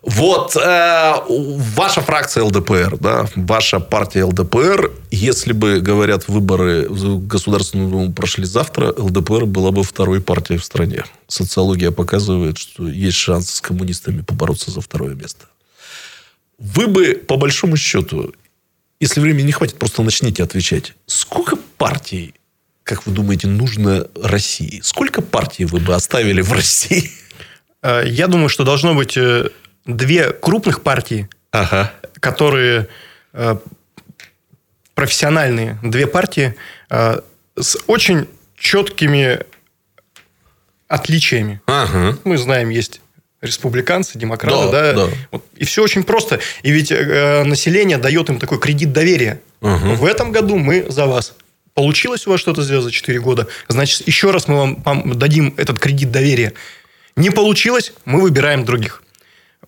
Вот 0.02 0.56
э, 0.56 1.14
ваша 1.28 2.02
фракция 2.02 2.44
ЛДПР, 2.44 2.98
да, 3.00 3.28
ваша 3.36 3.80
партия 3.80 4.24
ЛДПР, 4.24 4.92
если 5.12 5.52
бы, 5.52 5.82
говорят, 5.82 6.28
выборы 6.30 6.88
в 6.88 7.26
Государственную 7.28 7.90
Думу 7.90 8.14
прошли 8.14 8.46
завтра, 8.46 8.94
ЛДПР 8.98 9.46
была 9.46 9.72
бы 9.72 9.84
второй 9.84 10.22
партией 10.22 10.58
в 10.60 10.64
стране. 10.64 11.04
Социология 11.28 11.92
показывает, 11.92 12.58
что 12.58 12.88
есть 12.88 13.18
шанс 13.18 13.50
с 13.50 13.62
коммунистами 13.62 14.22
побороться 14.22 14.72
за 14.72 14.80
второе 14.80 15.16
место. 15.16 15.46
Вы 16.58 16.88
бы, 16.88 17.16
по 17.16 17.36
большому 17.36 17.76
счету, 17.76 18.34
если 19.02 19.20
времени 19.20 19.48
не 19.48 19.52
хватит, 19.52 19.78
просто 19.78 20.02
начните 20.02 20.44
отвечать. 20.44 20.94
Сколько 21.08 21.58
партий, 21.78 22.34
как 22.84 23.06
вы 23.06 23.14
думаете, 23.14 23.48
нужно 23.48 24.08
России? 24.22 24.80
Сколько 24.84 25.22
партий 25.22 25.66
вы 25.66 25.80
бы 25.80 25.94
оставили 25.94 26.42
в 26.42 26.54
России? 26.54 27.12
Э, 27.82 28.04
я 28.06 28.28
думаю, 28.28 28.50
что 28.50 28.64
должно 28.64 28.94
быть 28.94 29.18
э, 29.18 29.50
две 29.98 30.32
крупных 30.32 30.82
партии, 30.82 31.30
ага. 31.52 31.92
которые 32.20 32.88
э, 33.34 33.56
профессиональные, 34.94 35.78
две 35.82 36.08
партии 36.08 36.56
с 36.90 37.78
очень 37.88 38.28
четкими 38.58 39.40
отличиями. 40.88 41.62
Ага. 41.68 42.18
Мы 42.24 42.38
знаем, 42.38 42.70
есть 42.70 43.02
республиканцы, 43.42 44.18
демократы, 44.18 44.72
да, 44.72 44.94
да. 44.94 45.06
да. 45.06 45.14
Вот, 45.32 45.46
и 45.56 45.66
все 45.66 45.84
очень 45.84 46.04
просто. 46.04 46.40
И 46.64 46.72
ведь 46.72 46.92
э, 46.92 47.44
население 47.46 47.98
дает 47.98 48.30
им 48.30 48.40
такой 48.40 48.60
кредит 48.60 48.92
доверия. 48.92 49.40
Угу. 49.62 49.96
В 49.96 50.06
этом 50.06 50.32
году 50.32 50.58
мы 50.58 50.86
за 50.90 51.06
вас. 51.06 51.36
Получилось 51.74 52.28
у 52.28 52.32
вас 52.32 52.42
что-то 52.42 52.62
сделать 52.64 52.84
за 52.84 52.92
4 52.92 53.20
года, 53.22 53.48
значит, 53.70 54.06
еще 54.06 54.32
раз 54.32 54.50
мы 54.50 54.58
вам, 54.58 54.76
вам 54.84 55.18
дадим 55.18 55.54
этот 55.56 55.80
кредит 55.80 56.12
доверия. 56.12 56.54
Не 57.16 57.30
получилось, 57.30 57.94
мы 58.04 58.22
выбираем 58.22 58.66
других. 58.66 59.04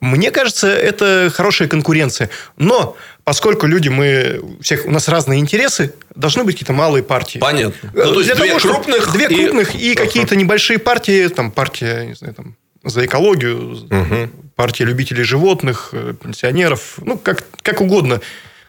Мне 0.02 0.32
кажется, 0.32 0.68
это 0.68 1.32
хорошая 1.34 1.68
конкуренция. 1.68 2.30
Но 2.58 2.98
поскольку 3.24 3.68
люди 3.68 3.88
мы 3.90 4.42
всех 4.60 4.88
у 4.88 4.92
нас 4.92 5.08
разные 5.08 5.40
интересы, 5.40 5.94
должны 6.16 6.44
быть 6.44 6.56
какие-то 6.56 6.74
малые 6.74 7.04
партии. 7.04 7.38
Понятно. 7.38 7.92
Ну, 7.94 8.14
то 8.14 8.20
есть 8.20 8.26
Для 8.26 8.36
две 8.36 8.58
того, 8.58 8.60
крупных, 8.60 9.14
две 9.14 9.28
крупных 9.28 9.76
и, 9.76 9.92
и 9.92 9.96
какие-то 9.96 10.36
небольшие 10.36 10.80
партии, 10.80 11.28
там 11.28 11.52
партия, 11.52 12.08
не 12.08 12.16
знаю, 12.16 12.34
там 12.34 12.56
за 12.84 13.06
экологию, 13.06 13.74
угу. 13.74 14.30
партия 14.56 14.86
любителей 14.86 15.24
животных, 15.24 15.90
э, 15.92 16.16
пенсионеров, 16.22 16.96
ну, 16.98 17.18
как, 17.20 17.46
как 17.62 17.80
угодно. 17.80 18.22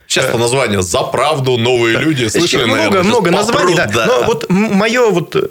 Сейчас 0.07 0.27
по 0.31 0.37
названию 0.37 0.83
«За 0.83 1.05
правду», 1.05 1.57
«Новые 1.57 1.97
да. 1.97 2.03
люди». 2.03 2.29
Слышали, 2.29 2.65
много, 2.65 2.77
наверное, 2.77 3.03
много 3.05 3.31
названий, 3.31 3.75
да. 3.75 3.87
да. 3.87 4.07
Но 4.07 4.25
вот 4.25 4.51
мое 4.51 5.09
вот 5.09 5.35
э, 5.35 5.49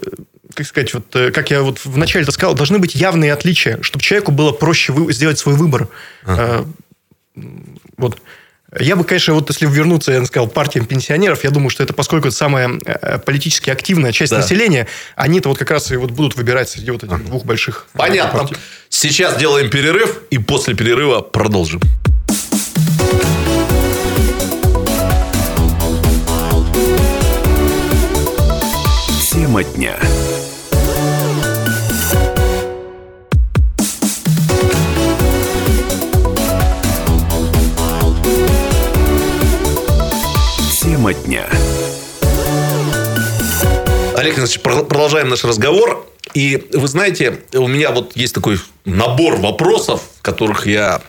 как 0.54 0.66
сказать, 0.66 0.94
вот, 0.94 1.16
э, 1.16 1.32
как 1.32 1.52
я 1.52 1.62
вот 1.62 1.80
вначале 1.84 2.26
сказал, 2.32 2.54
должны 2.54 2.80
быть 2.80 2.96
явные 2.96 3.34
отличия, 3.34 3.80
чтобы 3.82 4.04
человеку 4.04 4.32
было 4.32 4.52
проще 4.52 4.94
вы, 4.94 5.12
сделать 5.14 5.40
свой 5.40 5.56
выбор. 5.56 5.88
Ага. 6.24 6.66
Вот. 7.98 8.18
Я 8.80 8.96
бы, 8.96 9.04
конечно, 9.04 9.34
вот 9.34 9.50
если 9.50 9.66
вернуться, 9.66 10.14
я 10.14 10.26
сказал, 10.26 10.48
партиям 10.48 10.86
пенсионеров, 10.86 11.44
я 11.44 11.50
думаю, 11.50 11.70
что 11.70 11.84
это 11.84 11.94
поскольку 11.94 12.30
это 12.30 12.38
самая 12.38 12.80
э, 12.86 13.20
политически 13.20 13.70
активная 13.70 14.14
часть 14.14 14.32
да. 14.32 14.38
населения, 14.38 14.88
они-то 15.18 15.50
вот 15.50 15.58
как 15.58 15.72
раз 15.72 15.92
и 15.92 15.98
вот 15.98 16.12
будут 16.12 16.38
выбирать 16.38 16.70
среди 16.70 16.90
вот 16.92 17.04
этих 17.04 17.26
двух 17.26 17.44
больших 17.44 17.88
э, 17.94 17.98
Понятно. 17.98 18.40
Партий. 18.40 18.56
Сейчас 18.88 19.38
делаем 19.38 19.70
перерыв, 19.70 20.22
и 20.30 20.38
после 20.38 20.74
перерыва 20.74 21.20
продолжим. 21.20 21.82
Тема 29.32 29.64
дня. 29.66 29.98
Тема 41.12 41.26
дня. 41.26 41.50
Олег 44.16 44.36
Иванович, 44.38 44.60
продолжаем 44.62 45.30
наш 45.30 45.44
разговор. 45.44 46.08
И 46.34 46.68
вы 46.74 46.88
знаете, 46.88 47.40
у 47.54 47.68
меня 47.68 47.92
вот 47.92 48.16
есть 48.16 48.34
такой 48.34 48.60
набор 48.86 49.38
вопросов, 49.38 50.02
которых 50.22 50.68
я 50.68 51.02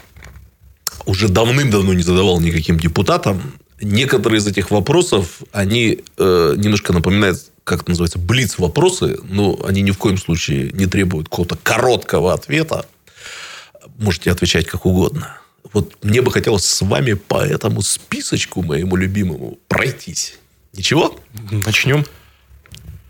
уже 1.07 1.29
давным-давно 1.29 1.95
не 1.95 2.03
задавал 2.03 2.41
никаким 2.41 2.79
депутатам. 2.79 3.55
Некоторые 3.81 4.39
из 4.39 4.47
этих 4.47 4.71
вопросов, 4.71 5.43
они 5.53 6.01
э, 6.17 6.55
немножко 6.57 6.93
напоминают, 6.93 7.39
как 7.65 7.83
это 7.83 7.91
называется, 7.91 8.19
блиц 8.19 8.59
вопросы, 8.59 9.19
но 9.25 9.59
они 9.65 9.83
ни 9.83 9.91
в 9.91 9.99
коем 9.99 10.19
случае 10.19 10.71
не 10.73 10.87
требуют 10.87 11.29
какого-то 11.29 11.57
короткого 11.63 12.33
ответа. 12.33 12.87
Можете 13.99 14.31
отвечать 14.31 14.67
как 14.67 14.87
угодно. 14.87 15.42
Вот 15.73 16.03
мне 16.03 16.21
бы 16.21 16.31
хотелось 16.31 16.65
с 16.65 16.83
вами 16.83 17.15
по 17.15 17.45
этому 17.45 17.83
списочку 17.83 18.63
моему 18.63 18.97
любимому 18.97 19.59
пройтись. 19.69 20.39
Ничего? 20.73 21.19
Начнем. 21.51 22.05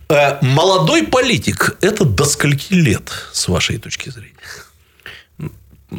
Э, 0.09 0.39
молодой 0.43 1.07
политик– 1.07 1.77
это 1.81 2.05
до 2.05 2.25
скольки 2.25 2.75
лет, 2.75 3.11
с 3.33 3.49
вашей 3.49 3.79
точки 3.79 4.11
зрения? 4.11 4.35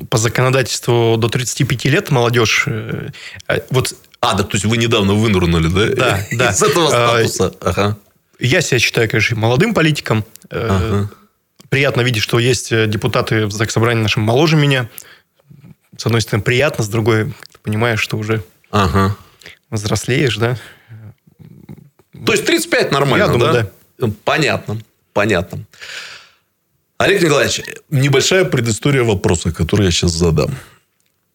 По 0.10 0.17
законодательству 0.17 1.17
до 1.17 1.29
35 1.29 1.86
лет 1.86 2.12
молодежь... 2.12 2.63
Э, 2.67 3.10
э, 3.48 3.62
вот... 3.69 3.95
А, 4.22 4.36
да, 4.36 4.43
то 4.43 4.55
есть 4.55 4.65
вы 4.65 4.77
недавно 4.77 5.13
вынурнули, 5.13 5.67
да? 5.67 5.95
Да, 5.95 6.25
да. 6.31 6.51
Из 6.51 6.62
этого 6.62 6.89
статуса. 6.89 7.53
Ага. 7.62 7.98
Я 8.39 8.62
себя 8.62 8.79
считаю, 8.79 9.10
конечно, 9.10 9.36
молодым 9.36 9.74
политиком. 9.74 10.24
Ага. 10.50 11.10
Приятно 11.69 12.01
видеть, 12.01 12.22
что 12.22 12.38
есть 12.39 12.69
депутаты 12.69 13.48
в 13.48 13.51
Заксобрании 13.51 14.03
нашем 14.03 14.24
моложе 14.24 14.57
меня 14.57 14.89
с 15.97 16.05
одной 16.05 16.21
стороны, 16.21 16.43
приятно, 16.43 16.83
с 16.83 16.88
другой, 16.88 17.25
ты 17.25 17.59
понимаешь, 17.62 18.00
что 18.00 18.17
уже 18.17 18.43
ага. 18.71 19.15
взрослеешь, 19.69 20.38
да? 20.38 20.57
То 22.25 22.31
есть 22.31 22.45
35 22.45 22.91
нормально, 22.91 23.25
Я 23.25 23.31
думаю, 23.31 23.53
да? 23.53 23.71
да? 23.97 24.13
Понятно, 24.23 24.79
понятно. 25.13 25.65
Олег 26.97 27.21
Николаевич, 27.21 27.62
небольшая 27.89 28.45
предыстория 28.45 29.03
вопроса, 29.03 29.51
который 29.51 29.85
я 29.85 29.91
сейчас 29.91 30.12
задам. 30.12 30.55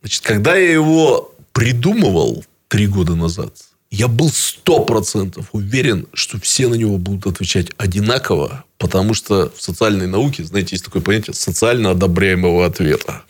Значит, 0.01 0.23
когда 0.23 0.57
я 0.57 0.73
его 0.73 1.35
придумывал 1.53 2.45
три 2.69 2.87
года 2.87 3.15
назад, 3.15 3.53
я 3.91 4.07
был 4.07 4.31
сто 4.31 4.85
процентов 4.85 5.49
уверен, 5.53 6.07
что 6.13 6.39
все 6.41 6.69
на 6.69 6.75
него 6.75 6.99
будут 6.99 7.27
отвечать 7.27 7.69
одинаково, 7.79 8.65
потому 8.77 9.15
что 9.15 9.51
в 9.55 9.61
социальной 9.63 10.07
науке, 10.07 10.45
знаете, 10.45 10.71
есть 10.73 10.85
такое 10.85 11.03
понятие 11.03 11.35
социально 11.35 11.91
одобряемого 11.91 12.67
ответа. 12.67 13.23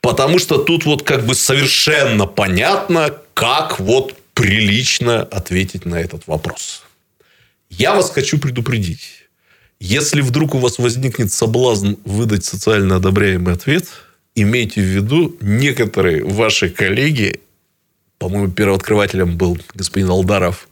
Потому 0.00 0.38
что 0.38 0.58
тут 0.58 0.84
вот 0.84 1.02
как 1.02 1.26
бы 1.26 1.34
совершенно 1.34 2.26
понятно, 2.26 3.14
как 3.34 3.80
вот 3.80 4.16
прилично 4.34 5.22
ответить 5.22 5.84
на 5.84 5.96
этот 5.96 6.26
вопрос. 6.26 6.82
Я 7.70 7.94
вас 7.94 8.10
хочу 8.10 8.38
предупредить. 8.38 9.28
Если 9.80 10.20
вдруг 10.20 10.54
у 10.54 10.58
вас 10.58 10.78
возникнет 10.78 11.32
соблазн 11.32 11.94
выдать 12.04 12.44
социально 12.44 12.96
одобряемый 12.96 13.54
ответ, 13.54 13.86
имейте 14.34 14.80
в 14.80 14.84
виду, 14.84 15.36
некоторые 15.40 16.24
ваши 16.24 16.68
коллеги, 16.68 17.40
по-моему, 18.18 18.50
первооткрывателем 18.50 19.36
был 19.36 19.58
господин 19.74 20.10
Алдаров, 20.10 20.68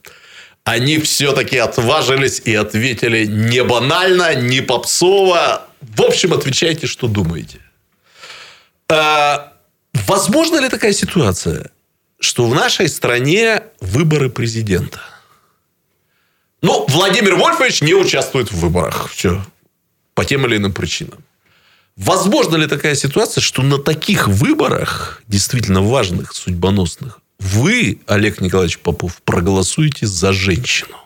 они 0.64 0.98
все-таки 0.98 1.58
отважились 1.58 2.42
и 2.44 2.54
ответили 2.54 3.24
не 3.26 3.62
банально, 3.62 4.34
не 4.34 4.60
попсово. 4.60 5.68
В 5.80 6.02
общем, 6.02 6.32
отвечайте, 6.32 6.88
что 6.88 7.06
думаете. 7.06 7.60
А, 8.88 9.52
возможно 9.92 10.58
ли 10.58 10.68
такая 10.68 10.92
ситуация, 10.92 11.70
что 12.20 12.48
в 12.48 12.54
нашей 12.54 12.88
стране 12.88 13.62
выборы 13.80 14.30
президента? 14.30 15.00
Ну, 16.62 16.86
Владимир 16.88 17.36
Вольфович 17.36 17.82
не 17.82 17.94
участвует 17.94 18.50
в 18.50 18.58
выборах. 18.58 19.10
Все. 19.10 19.44
По 20.14 20.24
тем 20.24 20.46
или 20.46 20.56
иным 20.56 20.72
причинам. 20.72 21.24
Возможно 21.96 22.56
ли 22.56 22.66
такая 22.66 22.94
ситуация, 22.94 23.40
что 23.40 23.62
на 23.62 23.78
таких 23.78 24.28
выборах, 24.28 25.22
действительно 25.28 25.82
важных, 25.82 26.34
судьбоносных, 26.34 27.20
вы, 27.38 28.00
Олег 28.06 28.40
Николаевич 28.40 28.78
Попов, 28.78 29.20
проголосуете 29.22 30.06
за 30.06 30.32
женщину? 30.32 30.96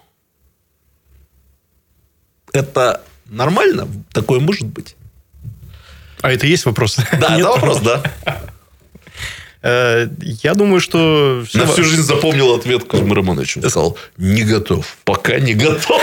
Это 2.52 3.02
нормально? 3.26 3.88
Такое 4.12 4.40
может 4.40 4.66
быть? 4.66 4.96
А 6.22 6.32
это 6.32 6.46
есть 6.46 6.66
вопрос? 6.66 6.96
Да, 7.20 7.38
это 7.38 7.48
вопрос, 7.48 7.80
да. 7.80 8.02
Э, 9.62 10.08
я 10.42 10.54
думаю, 10.54 10.80
что... 10.80 11.44
На 11.54 11.66
всю 11.66 11.84
жизнь 11.84 12.02
запомнил 12.02 12.54
ответ 12.54 12.84
Кузьмы 12.84 13.14
Романовича. 13.14 13.60
Сказал, 13.60 13.98
не 14.16 14.42
готов. 14.42 14.96
Пока 15.04 15.38
не 15.38 15.54
готов. 15.54 16.02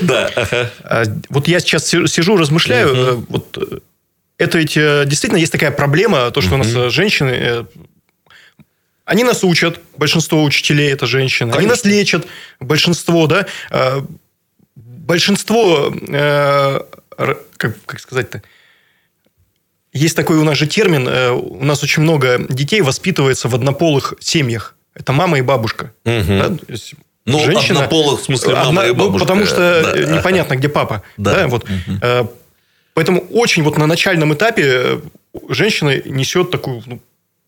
Да. 0.00 0.30
А, 0.84 1.04
вот 1.28 1.48
я 1.48 1.60
сейчас 1.60 1.86
сижу, 1.86 2.36
размышляю. 2.36 2.88
Э, 2.88 3.12
вот 3.28 3.58
э, 3.58 3.78
это 4.38 4.58
ведь 4.58 4.74
действительно 4.74 5.38
есть 5.38 5.52
такая 5.52 5.70
проблема, 5.70 6.30
то, 6.30 6.40
что 6.40 6.54
у 6.54 6.58
нас 6.58 6.68
женщины 6.92 7.66
они 9.04 9.24
нас 9.24 9.42
учат, 9.42 9.80
большинство 9.96 10.44
учителей 10.44 10.92
это 10.92 11.06
женщины. 11.06 11.50
Конечно. 11.50 11.58
Они 11.58 11.66
нас 11.66 11.84
лечат, 11.84 12.26
большинство, 12.60 13.26
да. 13.26 13.46
Большинство 14.76 15.92
как, 17.56 17.76
как 17.84 18.00
сказать-то, 18.00 18.42
есть 19.92 20.16
такой 20.16 20.36
у 20.36 20.44
нас 20.44 20.56
же 20.56 20.66
термин, 20.66 21.08
э, 21.08 21.30
у 21.30 21.64
нас 21.64 21.82
очень 21.82 22.02
много 22.02 22.38
детей 22.48 22.80
воспитывается 22.82 23.48
в 23.48 23.54
однополых 23.54 24.14
семьях. 24.20 24.76
Это 24.94 25.12
мама 25.12 25.38
и 25.38 25.42
бабушка. 25.42 25.92
Угу. 26.04 26.24
Да? 26.28 26.56
Ну, 27.24 27.38
женщина, 27.40 27.84
однополых, 27.84 28.20
в 28.20 28.24
смысле, 28.24 28.54
мама 28.54 28.68
одна, 28.68 28.86
и 28.86 28.92
бабушка. 28.92 29.12
Ну, 29.12 29.18
потому 29.18 29.46
что 29.46 29.92
да. 29.94 30.16
непонятно, 30.16 30.56
где 30.56 30.68
папа. 30.68 31.02
Да. 31.16 31.34
Да, 31.34 31.48
вот. 31.48 31.64
угу. 31.64 32.30
Поэтому 32.94 33.20
очень 33.30 33.62
вот 33.62 33.78
на 33.78 33.86
начальном 33.86 34.34
этапе 34.34 35.00
женщина 35.48 36.00
несет 36.04 36.50
такую 36.50 36.82
ну, 36.86 37.00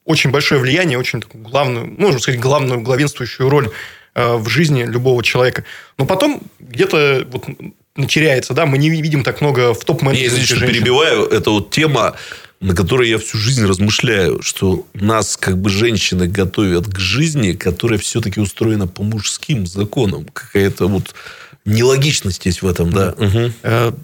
очень 0.04 0.30
большое 0.30 0.60
влияние, 0.60 0.98
очень 0.98 1.20
такую 1.20 1.42
главную, 1.42 1.86
можно 1.86 2.20
сказать, 2.20 2.40
главную 2.40 2.80
главенствующую 2.82 3.48
роль 3.48 3.70
в 4.14 4.48
жизни 4.48 4.82
любого 4.82 5.22
человека. 5.22 5.64
Но 5.98 6.06
потом 6.06 6.42
где-то 6.60 7.26
вот 7.30 7.46
теряется, 8.08 8.54
да, 8.54 8.66
мы 8.66 8.78
не 8.78 8.90
видим 8.90 9.22
так 9.22 9.40
много 9.40 9.74
в 9.74 9.84
топ-менеджменте 9.84 10.22
Я, 10.22 10.28
извините, 10.28 10.56
что 10.56 10.66
перебиваю, 10.66 11.24
это 11.24 11.50
вот 11.50 11.70
тема, 11.70 12.14
на 12.60 12.74
которой 12.74 13.08
я 13.08 13.18
всю 13.18 13.38
жизнь 13.38 13.64
размышляю, 13.64 14.42
что 14.42 14.86
нас 14.94 15.36
как 15.36 15.58
бы 15.58 15.70
женщины 15.70 16.28
готовят 16.28 16.86
к 16.86 16.98
жизни, 16.98 17.52
которая 17.52 17.98
все-таки 17.98 18.40
устроена 18.40 18.86
по 18.86 19.02
мужским 19.02 19.66
законам. 19.66 20.26
Какая-то 20.32 20.86
вот 20.86 21.14
нелогичность 21.64 22.46
есть 22.46 22.62
в 22.62 22.68
этом, 22.68 22.92
да. 22.92 23.14
Угу. 23.16 23.96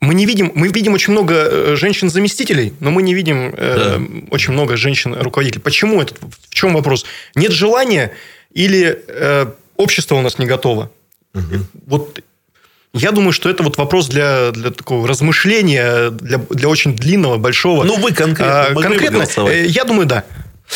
Мы 0.00 0.14
не 0.14 0.26
видим, 0.26 0.52
мы 0.54 0.68
видим 0.68 0.92
очень 0.92 1.12
много 1.12 1.34
э, 1.34 1.76
женщин-заместителей, 1.76 2.74
но 2.80 2.90
мы 2.90 3.02
не 3.02 3.14
видим 3.14 3.54
э, 3.56 3.76
да. 3.96 4.02
очень 4.30 4.52
много 4.52 4.76
женщин-руководителей. 4.76 5.62
Почему 5.62 6.02
это? 6.02 6.14
В 6.20 6.52
чем 6.52 6.74
вопрос? 6.74 7.06
Нет 7.34 7.52
желания 7.52 8.12
или 8.52 9.02
э, 9.08 9.46
общество 9.76 10.16
у 10.16 10.20
нас 10.20 10.38
не 10.38 10.44
готово? 10.44 10.90
Угу. 11.32 11.64
Вот 11.86 12.20
я 12.94 13.10
думаю, 13.10 13.32
что 13.32 13.50
это 13.50 13.62
вот 13.62 13.76
вопрос 13.76 14.06
для, 14.06 14.52
для 14.52 14.70
такого 14.70 15.06
размышления, 15.06 16.10
для, 16.10 16.38
для 16.38 16.68
очень 16.68 16.94
длинного, 16.94 17.36
большого. 17.36 17.84
Ну, 17.84 17.96
вы 17.96 18.12
конкретно 18.12 18.68
а, 18.68 18.74
конкретно? 18.74 19.26
Э, 19.48 19.66
я 19.66 19.84
думаю, 19.84 20.06
да. 20.06 20.24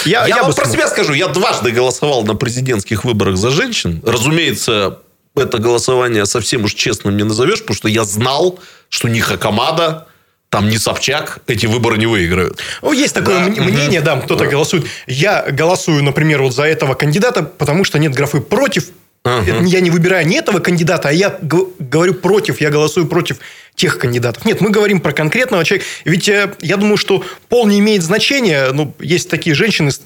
Я, 0.05 0.27
я, 0.27 0.37
я 0.37 0.43
вам 0.43 0.53
про 0.53 0.67
себя 0.67 0.89
скажу. 0.89 1.13
Я 1.13 1.29
дважды 1.29 1.71
голосовал 1.71 2.25
на 2.25 2.35
президентских 2.35 3.05
выборах 3.05 3.37
за 3.37 3.51
женщин. 3.51 4.03
Разумеется, 4.05 4.99
это 5.37 5.59
голосование 5.59 6.27
совсем 6.27 6.65
уж 6.65 6.75
честным 6.75 7.17
не 7.17 7.23
назовешь, 7.23 7.61
потому 7.61 7.77
что 7.77 7.89
я 7.89 8.05
знал, 8.05 8.59
что 8.89 9.09
ни 9.09 9.21
Хакамада, 9.21 10.07
там 10.51 10.69
не 10.69 10.79
Собчак 10.79 11.41
эти 11.47 11.67
выборы 11.67 11.99
не 11.99 12.07
выиграют. 12.07 12.59
Ну, 12.83 12.93
есть 12.93 13.15
такое 13.15 13.49
да. 13.49 13.63
мнение, 13.63 14.01
да, 14.01 14.17
кто-то 14.17 14.45
да. 14.45 14.51
голосует. 14.51 14.87
Я 15.07 15.47
голосую, 15.51 16.03
например, 16.03 16.43
вот 16.43 16.55
за 16.55 16.65
этого 16.65 16.95
кандидата, 16.95 17.43
потому 17.43 17.85
что 17.85 17.99
нет 17.99 18.13
графы 18.13 18.41
против, 18.41 18.87
Ага. 19.29 19.61
Я 19.65 19.81
не 19.81 19.91
выбираю 19.91 20.27
не 20.27 20.37
этого 20.37 20.59
кандидата, 20.59 21.09
а 21.09 21.13
я 21.13 21.37
говорю 21.41 22.15
против, 22.15 22.61
я 22.61 22.71
голосую 22.71 23.07
против 23.07 23.39
тех 23.75 23.99
кандидатов. 23.99 24.45
Нет, 24.45 24.61
мы 24.61 24.71
говорим 24.71 25.01
про 25.01 25.13
конкретного 25.13 25.65
человека. 25.65 25.89
Ведь 26.05 26.29
э, 26.29 26.53
я 26.61 26.77
думаю, 26.77 26.97
что 26.97 27.25
пол 27.49 27.67
не 27.67 27.79
имеет 27.79 28.03
значения. 28.03 28.73
Ну, 28.73 28.95
есть 28.99 29.31
такие 29.31 29.55
женщины 29.55 29.93
с, 29.93 30.01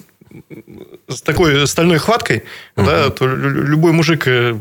с 1.08 1.22
такой 1.22 1.66
стальной 1.66 1.98
хваткой, 1.98 2.44
ага. 2.76 2.90
да, 2.90 3.10
то 3.10 3.26
любой 3.26 3.92
мужик 3.92 4.24
э, 4.26 4.56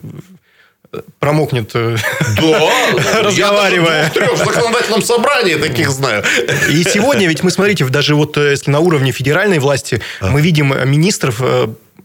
промокнет, 1.19 1.71
э, 1.73 1.97
да, 2.37 3.21
разговаривая. 3.21 4.03
Я 4.03 4.09
в 4.09 4.13
трех 4.13 4.37
законодательном 4.37 5.01
собрании 5.01 5.55
таких 5.55 5.89
знаю. 5.89 6.23
И 6.69 6.83
сегодня, 6.83 7.27
ведь 7.27 7.43
мы, 7.43 7.51
смотрите, 7.51 7.85
даже 7.85 8.15
вот 8.15 8.37
если 8.37 8.71
на 8.71 8.79
уровне 8.79 9.11
федеральной 9.11 9.59
власти, 9.59 10.01
мы 10.21 10.41
видим 10.41 10.73
министров, 10.89 11.41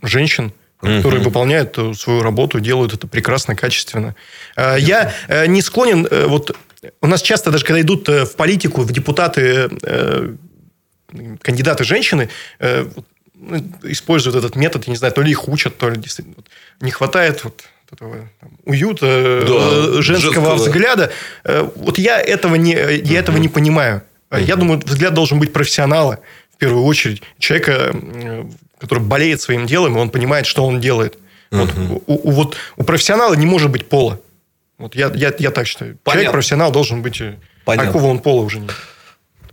женщин, 0.03 0.53
которые 0.81 1.23
выполняют 1.23 1.79
свою 1.97 2.23
работу, 2.23 2.61
делают 2.61 2.95
это 2.95 3.07
прекрасно, 3.07 3.57
качественно. 3.57 4.15
А, 4.57 4.77
я 4.77 5.13
э, 5.29 5.47
не 5.47 5.63
склонен... 5.63 6.07
Э, 6.11 6.27
вот 6.27 6.57
у 7.01 7.07
нас 7.07 7.23
часто, 7.23 7.51
даже 7.51 7.65
когда 7.65 7.81
идут 7.81 8.09
э, 8.09 8.25
в 8.25 8.37
политику, 8.37 8.83
в 8.83 8.93
депутаты, 8.93 9.71
кандидаты 11.41 11.85
женщины, 11.85 12.29
ну, 12.59 13.63
используют 13.85 14.37
этот 14.37 14.57
метод, 14.57 14.85
я 14.87 14.91
не 14.91 14.97
знаю, 14.97 15.15
то 15.15 15.23
ли 15.23 15.31
их 15.31 15.49
учат, 15.49 15.79
то 15.79 15.89
ли 15.89 15.97
действительно 15.97 16.37
не 16.81 16.91
хватает 16.91 17.45
вот 17.45 17.65
этого 17.93 18.29
там, 18.41 18.51
уюта, 18.65 19.45
да, 19.47 20.03
женского, 20.03 20.03
женского 20.03 20.55
взгляда. 20.57 21.13
Вот 21.45 21.99
я 21.99 22.21
этого 22.21 22.57
не, 22.57 22.73
я 22.73 23.21
этого 23.21 23.37
не 23.37 23.49
понимаю. 23.49 24.03
Я 24.33 24.57
думаю, 24.57 24.83
взгляд 24.85 25.15
должен 25.15 25.39
быть 25.39 25.53
профессионала 25.53 26.19
в 26.53 26.57
первую 26.59 26.85
очередь. 26.85 27.23
Человека, 27.39 27.95
который 28.79 29.01
болеет 29.01 29.41
своим 29.41 29.67
делом, 29.67 29.97
и 29.97 30.01
он 30.01 30.11
понимает, 30.11 30.47
что 30.47 30.65
он 30.65 30.81
делает. 30.81 31.19
Угу. 31.51 31.61
Вот, 31.61 32.03
у, 32.07 32.29
у, 32.29 32.31
вот, 32.31 32.57
у 32.77 32.85
профессионала 32.85 33.35
не 33.35 33.47
может 33.47 33.71
быть 33.71 33.89
пола. 33.89 34.21
Вот 34.79 34.95
я, 34.95 35.11
я, 35.15 35.33
я 35.39 35.51
так 35.51 35.67
считаю. 35.67 35.99
Понятно. 36.03 36.13
Человек-профессионал 36.13 36.73
должен 36.73 37.03
быть... 37.03 37.21
Э, 37.21 37.37
Понятно. 37.65 37.93
Какого 37.93 38.11
он 38.11 38.19
пола 38.19 38.43
уже 38.43 38.61
нет. 38.61 38.73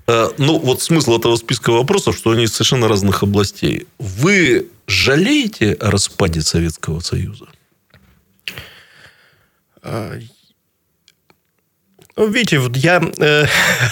Э, 0.07 0.29
ну, 0.37 0.59
вот 0.59 0.81
смысл 0.81 1.17
этого 1.17 1.35
списка 1.37 1.71
вопросов, 1.71 2.17
что 2.17 2.31
они 2.31 2.43
из 2.43 2.53
совершенно 2.53 2.87
разных 2.87 3.23
областей. 3.23 3.87
Вы 3.99 4.67
жалеете 4.87 5.73
о 5.73 5.91
распаде 5.91 6.41
Советского 6.41 6.99
Союза? 6.99 7.45
Э, 12.15 12.21
ну, 12.21 12.27
видите, 12.27 12.59
вот 12.59 12.75
я... 12.77 13.01
Э, 13.17 13.45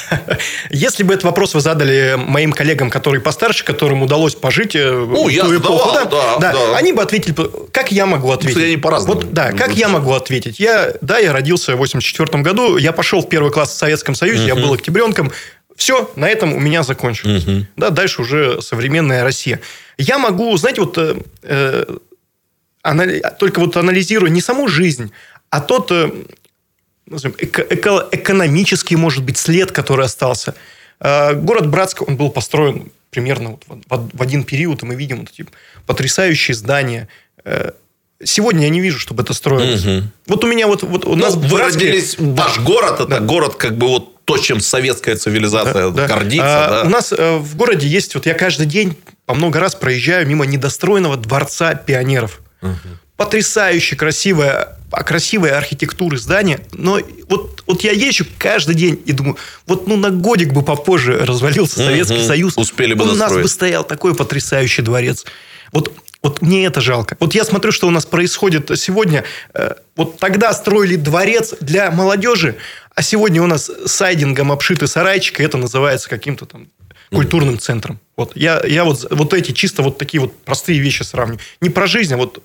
если 0.70 1.04
бы 1.04 1.14
этот 1.14 1.26
вопрос 1.26 1.54
вы 1.54 1.62
задали 1.62 2.16
моим 2.18 2.54
коллегам, 2.54 2.90
которые 2.90 3.22
постарше, 3.22 3.64
которым 3.64 4.04
удалось 4.04 4.36
пожить 4.36 4.76
э, 4.76 4.92
ну, 4.92 5.28
в 5.28 5.36
ту 5.36 5.58
эпоху, 5.58 5.94
да, 5.94 6.06
да, 6.06 6.38
да, 6.40 6.54
да, 6.54 6.78
они 6.78 6.94
бы 6.94 7.02
ответили, 7.02 7.36
как 7.72 7.92
я 7.92 8.06
могу 8.06 8.32
ответить? 8.32 8.58
Они 8.58 8.78
по-разному. 8.78 9.16
Вот, 9.16 9.34
да, 9.34 9.52
как 9.52 9.76
я 9.76 9.88
могу 9.88 10.14
ответить? 10.14 10.60
Я, 10.60 10.94
да, 11.02 11.18
я 11.18 11.34
родился 11.34 11.76
в 11.76 11.80
84 11.80 12.44
году, 12.44 12.78
я 12.78 12.92
пошел 12.92 13.22
в 13.22 13.30
первый 13.30 13.52
класс 13.52 13.72
в 13.72 13.78
Советском 13.78 14.16
Союзе, 14.16 14.46
я 14.46 14.56
был 14.56 14.74
октябренком, 14.74 15.32
все, 15.76 16.12
на 16.16 16.30
этом 16.30 16.54
у 16.54 16.60
меня 16.60 16.84
закончилось. 16.84 17.46
Да, 17.76 17.90
дальше 17.90 18.22
уже 18.22 18.62
современная 18.62 19.24
Россия. 19.24 19.62
Я 19.98 20.18
могу, 20.18 20.56
знаете, 20.58 20.82
вот 20.82 20.98
э, 20.98 21.16
э, 21.44 21.86
только 23.40 23.60
вот 23.60 23.78
анализируя 23.78 24.30
не 24.30 24.42
саму 24.42 24.68
жизнь, 24.68 25.12
а 25.50 25.60
тот 25.60 25.92
э, 27.12 27.30
эко- 27.38 27.68
эко- 27.70 28.08
экономический, 28.12 28.96
может 28.96 29.24
быть, 29.24 29.38
след, 29.38 29.72
который 29.72 30.06
остался. 30.06 30.56
А, 31.00 31.34
город 31.34 31.70
Братск, 31.70 32.08
он 32.08 32.16
был 32.16 32.30
построен 32.30 32.92
примерно 33.10 33.58
вот 33.68 33.84
в, 33.90 34.18
в 34.18 34.22
один 34.22 34.44
период, 34.44 34.84
и 34.84 34.86
мы 34.86 34.96
видим 34.96 35.20
вот 35.20 35.30
эти 35.30 35.46
потрясающие 35.86 36.56
здания. 36.56 37.08
Э, 37.44 37.72
сегодня 38.24 38.64
я 38.64 38.70
не 38.70 38.82
вижу, 38.82 39.00
чтобы 39.00 39.24
это 39.24 39.34
строилось. 39.34 39.86
Угу. 39.86 40.04
Вот 40.28 40.44
у 40.44 40.48
меня 40.48 40.68
вот, 40.68 40.84
вот 40.84 41.06
у 41.06 41.16
нас 41.16 41.36
ну, 41.36 41.42
вы 41.42 41.58
Братске... 41.58 41.88
родились, 41.88 42.16
ваш 42.18 42.60
город, 42.60 43.02
это 43.02 43.08
да. 43.08 43.20
город 43.20 43.56
как 43.56 43.78
бы 43.78 43.88
вот 43.88 44.24
то, 44.26 44.38
чем 44.38 44.60
советская 44.60 45.18
цивилизация 45.18 45.90
да, 45.90 46.08
гордится. 46.08 46.66
А, 46.66 46.70
да. 46.70 46.88
У 46.88 46.90
нас 46.90 47.12
э, 47.12 47.38
в 47.38 47.56
городе 47.56 47.88
есть, 47.88 48.16
вот 48.16 48.26
я 48.26 48.34
каждый 48.34 48.66
день 48.66 48.96
по 49.26 49.34
много 49.34 49.60
раз 49.60 49.76
проезжаю 49.76 50.28
мимо 50.28 50.46
недостроенного 50.46 51.18
дворца 51.18 51.74
пионеров. 51.76 52.40
Угу. 52.62 52.72
Потрясающе 53.18 53.96
красивая 53.96 54.52
а 54.54 54.81
красивой 54.92 55.52
архитектуры 55.52 56.18
здания, 56.18 56.60
но 56.74 57.00
вот, 57.30 57.64
вот 57.66 57.82
я 57.82 57.92
езжу 57.92 58.26
каждый 58.38 58.76
день 58.76 59.02
и 59.06 59.14
думаю, 59.14 59.38
вот 59.66 59.88
ну 59.88 59.96
на 59.96 60.10
годик 60.10 60.54
бы 60.54 60.62
попозже 60.62 61.26
развалился 61.26 61.78
Советский 61.78 62.20
угу, 62.20 62.26
Союз, 62.28 62.58
успели 62.58 62.94
бы 62.94 63.10
у 63.10 63.16
нас 63.16 63.34
бы 63.34 63.48
стоял 63.48 63.84
такой 63.84 64.16
потрясающий 64.16 64.82
дворец. 64.82 65.26
Вот, 65.72 65.94
вот 66.22 66.42
мне 66.42 66.66
это 66.66 66.82
жалко. 66.82 67.16
Вот 67.20 67.34
я 67.34 67.46
смотрю, 67.46 67.72
что 67.72 67.88
у 67.88 67.92
нас 67.92 68.06
происходит 68.06 68.70
сегодня. 68.78 69.24
Э, 69.54 69.76
вот 69.96 70.20
тогда 70.20 70.54
строили 70.54 70.98
дворец 70.98 71.56
для 71.62 71.90
молодежи, 71.92 72.58
а 72.94 73.02
сегодня 73.02 73.42
у 73.42 73.48
нас 73.48 73.72
сайдингом 73.86 74.52
обшиты 74.52 74.88
сарайчик, 74.88 75.40
и 75.40 75.44
это 75.44 75.58
называется 75.58 76.10
каким-то 76.10 76.46
там 76.46 76.68
культурным 77.12 77.60
центром. 77.60 78.00
Вот 78.16 78.32
я, 78.36 78.62
я 78.66 78.84
вот, 78.84 79.06
вот 79.10 79.34
эти 79.34 79.52
чисто 79.52 79.82
вот 79.82 79.98
такие 79.98 80.22
вот 80.22 80.38
простые 80.44 80.80
вещи 80.80 81.04
сравню. 81.04 81.40
Не 81.60 81.70
про 81.70 81.88
жизнь, 81.88 82.14
а 82.14 82.18
вот 82.18 82.42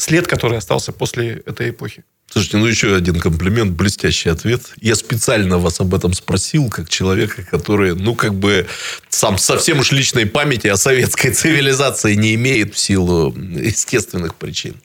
след, 0.00 0.26
который 0.26 0.58
остался 0.58 0.92
после 0.92 1.42
этой 1.46 1.70
эпохи. 1.70 2.04
Слушайте, 2.30 2.58
ну 2.58 2.66
еще 2.66 2.94
один 2.94 3.18
комплимент, 3.18 3.72
блестящий 3.72 4.28
ответ. 4.28 4.62
Я 4.80 4.94
специально 4.94 5.58
вас 5.58 5.80
об 5.80 5.94
этом 5.94 6.12
спросил, 6.12 6.68
как 6.68 6.88
человека, 6.88 7.42
который, 7.42 7.96
ну, 7.96 8.14
как 8.14 8.34
бы 8.34 8.68
сам 9.08 9.36
совсем 9.36 9.80
уж 9.80 9.90
личной 9.90 10.26
памяти 10.26 10.68
о 10.68 10.76
советской 10.76 11.30
цивилизации 11.34 12.14
не 12.14 12.34
имеет 12.36 12.74
в 12.74 12.78
силу 12.78 13.34
естественных 13.36 14.36
причин. 14.36 14.76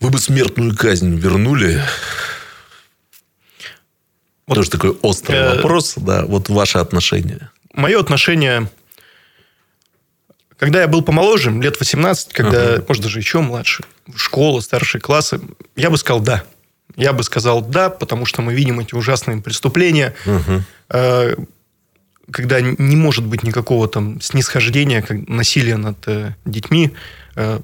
Вы 0.00 0.10
бы 0.10 0.18
смертную 0.18 0.76
казнь 0.76 1.16
вернули? 1.16 1.80
Вот, 4.48 4.56
Тоже 4.56 4.70
такой 4.70 4.90
острый 5.02 5.38
э... 5.38 5.56
вопрос, 5.56 5.94
да. 5.96 6.24
Вот 6.26 6.48
ваше 6.48 6.78
отношение. 6.78 7.50
Мое 7.72 8.00
отношение 8.00 8.68
когда 10.58 10.80
я 10.80 10.88
был 10.88 11.02
помоложе, 11.02 11.50
лет 11.50 11.78
18, 11.78 12.32
когда, 12.32 12.76
uh-huh. 12.76 12.84
может, 12.88 13.02
даже 13.02 13.18
еще 13.18 13.40
младше, 13.40 13.84
школа, 14.14 14.60
старшие 14.60 15.00
классы, 15.00 15.40
я 15.74 15.90
бы 15.90 15.98
сказал 15.98 16.20
«да». 16.20 16.44
Я 16.96 17.12
бы 17.12 17.22
сказал 17.22 17.60
«да», 17.60 17.90
потому 17.90 18.24
что 18.24 18.40
мы 18.40 18.54
видим 18.54 18.80
эти 18.80 18.94
ужасные 18.94 19.40
преступления, 19.42 20.14
uh-huh. 20.24 21.46
когда 22.30 22.60
не 22.60 22.96
может 22.96 23.24
быть 23.24 23.42
никакого 23.42 23.86
там 23.86 24.20
снисхождения, 24.20 25.04
насилия 25.28 25.76
над 25.76 25.98
э, 26.08 26.32
детьми. 26.44 26.92
Э, 27.34 27.60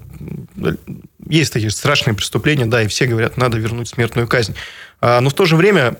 есть 1.27 1.51
такие 1.51 1.71
страшные 1.71 2.15
преступления, 2.15 2.67
да, 2.67 2.83
и 2.83 2.87
все 2.87 3.07
говорят, 3.07 3.37
надо 3.37 3.57
вернуть 3.57 3.89
смертную 3.89 4.27
казнь. 4.27 4.55
А, 5.01 5.19
но 5.19 5.29
в 5.29 5.33
то 5.33 5.45
же 5.45 5.55
время 5.55 5.97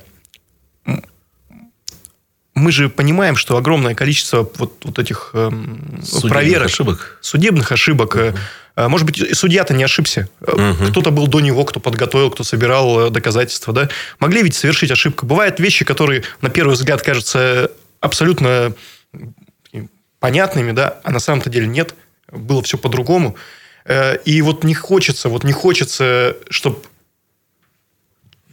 мы 2.63 2.71
же 2.71 2.89
понимаем, 2.89 3.36
что 3.36 3.58
огромное 3.58 3.93
количество 3.93 4.49
вот, 4.56 4.78
вот 4.84 4.97
этих 4.97 5.32
эм, 5.34 6.02
судебных 6.04 6.32
проверок, 6.32 6.67
ошибок. 6.67 7.17
судебных 7.21 7.71
ошибок. 7.71 8.15
Uh-huh. 8.15 8.38
Может 8.88 9.06
быть, 9.06 9.17
и 9.19 9.34
судья-то 9.34 9.73
не 9.73 9.84
ошибся. 9.84 10.30
Uh-huh. 10.41 10.89
Кто-то 10.89 11.12
был 11.12 11.28
до 11.28 11.41
него, 11.41 11.65
кто 11.65 11.80
подготовил, 11.80 12.32
кто 12.32 12.43
собирал 12.43 13.10
доказательства. 13.10 13.73
Да? 13.73 13.89
Могли 14.19 14.41
ведь 14.41 14.56
совершить 14.56 14.91
ошибку. 14.91 15.26
Бывают 15.26 15.60
вещи, 15.60 15.84
которые 15.84 16.23
на 16.41 16.49
первый 16.49 16.73
взгляд 16.73 17.02
кажутся 17.02 17.69
абсолютно 17.99 18.73
понятными, 20.19 20.71
да, 20.71 20.99
а 21.04 21.12
на 21.12 21.19
самом-то 21.19 21.49
деле 21.49 21.67
нет. 21.67 21.93
Было 22.32 22.63
все 22.63 22.78
по-другому. 22.78 23.36
И 24.26 24.41
вот 24.41 24.63
не 24.63 24.73
хочется, 24.73 25.28
вот 25.28 25.43
не 25.43 25.52
хочется, 25.52 26.38
чтобы 26.49 26.80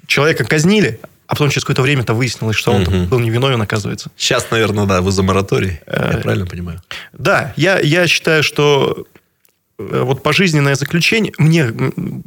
человека 0.07 0.45
казнили, 0.45 1.01
а 1.31 1.35
потом 1.35 1.49
через 1.49 1.63
какое-то 1.63 1.83
время-то 1.83 2.13
выяснилось, 2.13 2.57
что 2.57 2.73
он 2.73 2.83
угу. 2.83 3.05
был 3.07 3.21
невиновен, 3.21 3.63
оказывается. 3.63 4.11
Сейчас, 4.17 4.51
наверное, 4.51 4.85
да, 4.87 5.01
вы 5.01 5.13
за 5.13 5.23
мораторий. 5.23 5.79
Я 5.87 6.19
э, 6.19 6.21
правильно 6.23 6.45
понимаю? 6.45 6.83
Да, 7.13 7.55
я, 7.57 7.79
я 7.79 8.09
считаю, 8.09 8.43
что 8.43 9.07
э, 9.79 10.03
вот 10.03 10.25
пожизненное 10.25 10.75
заключение, 10.75 11.33
мне, 11.39 11.73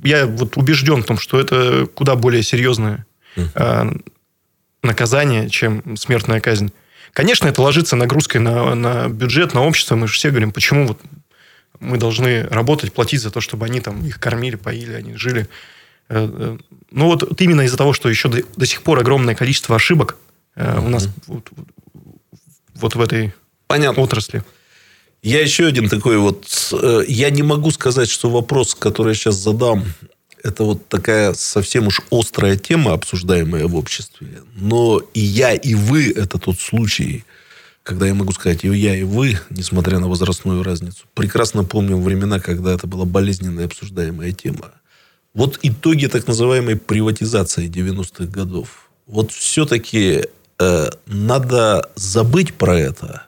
я 0.06 0.26
вот 0.26 0.56
убежден 0.56 1.04
в 1.04 1.06
том, 1.06 1.18
что 1.18 1.38
это 1.38 1.86
куда 1.94 2.16
более 2.16 2.44
серьезное 2.44 3.06
угу. 3.36 4.02
наказание, 4.84 5.50
чем 5.50 5.98
смертная 5.98 6.40
казнь. 6.40 6.72
Конечно, 7.12 7.50
это 7.50 7.62
ложится 7.62 7.98
нагрузкой 7.98 8.40
на, 8.40 8.74
на 8.74 9.10
бюджет, 9.10 9.54
на 9.54 9.66
общество. 9.66 9.98
Мы 9.98 10.08
же 10.08 10.14
все 10.14 10.30
говорим, 10.30 10.54
почему 10.54 10.88
вот 10.88 11.02
мы 11.82 11.98
должны 11.98 12.44
работать, 12.44 12.94
платить 12.94 13.22
за 13.22 13.32
то, 13.32 13.42
чтобы 13.42 13.66
они 13.66 13.82
там 13.82 14.06
их 14.06 14.22
кормили, 14.22 14.56
поили, 14.56 14.94
они 14.94 15.18
жили. 15.18 15.50
Э, 16.10 16.30
э, 16.32 16.58
ну, 16.92 17.06
вот, 17.06 17.42
именно 17.42 17.62
из-за 17.62 17.78
того, 17.78 17.94
что 17.94 18.10
еще 18.10 18.30
до, 18.30 18.42
до 18.56 18.66
сих 18.66 18.82
пор 18.84 19.00
огромное 19.00 19.36
количество 19.36 19.76
ошибок 19.76 20.18
э, 20.56 20.80
у 20.80 20.90
нас 20.90 21.10
вот, 21.28 21.50
вот 22.76 22.96
в 22.96 23.02
этой 23.02 23.34
Понятно. 23.68 24.02
отрасли. 24.04 24.44
Я 25.22 25.42
еще 25.42 25.66
один 25.66 25.88
такой 25.88 26.18
вот... 26.18 26.74
Я 27.08 27.30
не 27.30 27.44
могу 27.44 27.72
сказать, 27.72 28.10
что 28.10 28.30
вопрос, 28.30 28.76
который 28.76 29.10
я 29.10 29.14
сейчас 29.14 29.36
задам, 29.36 29.86
это 30.44 30.66
вот 30.66 30.90
такая 30.90 31.34
совсем 31.34 31.88
уж 31.88 32.02
острая 32.12 32.58
тема, 32.58 32.92
обсуждаемая 32.92 33.66
в 33.68 33.76
обществе. 33.76 34.42
Но 34.56 35.02
и 35.14 35.22
я, 35.22 35.54
и 35.54 35.74
вы– 35.74 36.12
это 36.16 36.38
тот 36.38 36.60
случай, 36.60 37.24
когда 37.84 38.06
я 38.06 38.14
могу 38.14 38.34
сказать, 38.34 38.66
и 38.66 38.68
я, 38.68 38.96
и 38.96 39.04
вы, 39.04 39.40
несмотря 39.50 40.00
на 40.00 40.10
возрастную 40.10 40.62
разницу, 40.62 41.06
прекрасно 41.14 41.64
помним 41.64 42.04
времена, 42.04 42.40
когда 42.42 42.74
это 42.74 42.86
была 42.86 43.06
болезненная 43.06 43.66
обсуждаемая 43.66 44.34
тема. 44.34 44.74
Вот 45.34 45.60
итоги 45.64 46.06
так 46.06 46.28
называемой 46.28 46.76
приватизации 46.76 47.68
90-х 47.68 48.26
годов. 48.26 48.90
Вот 49.08 49.32
все-таки 49.32 50.26
э, 50.60 50.90
надо 51.08 51.90
забыть 51.96 52.54
про 52.54 52.80
это 52.80 53.24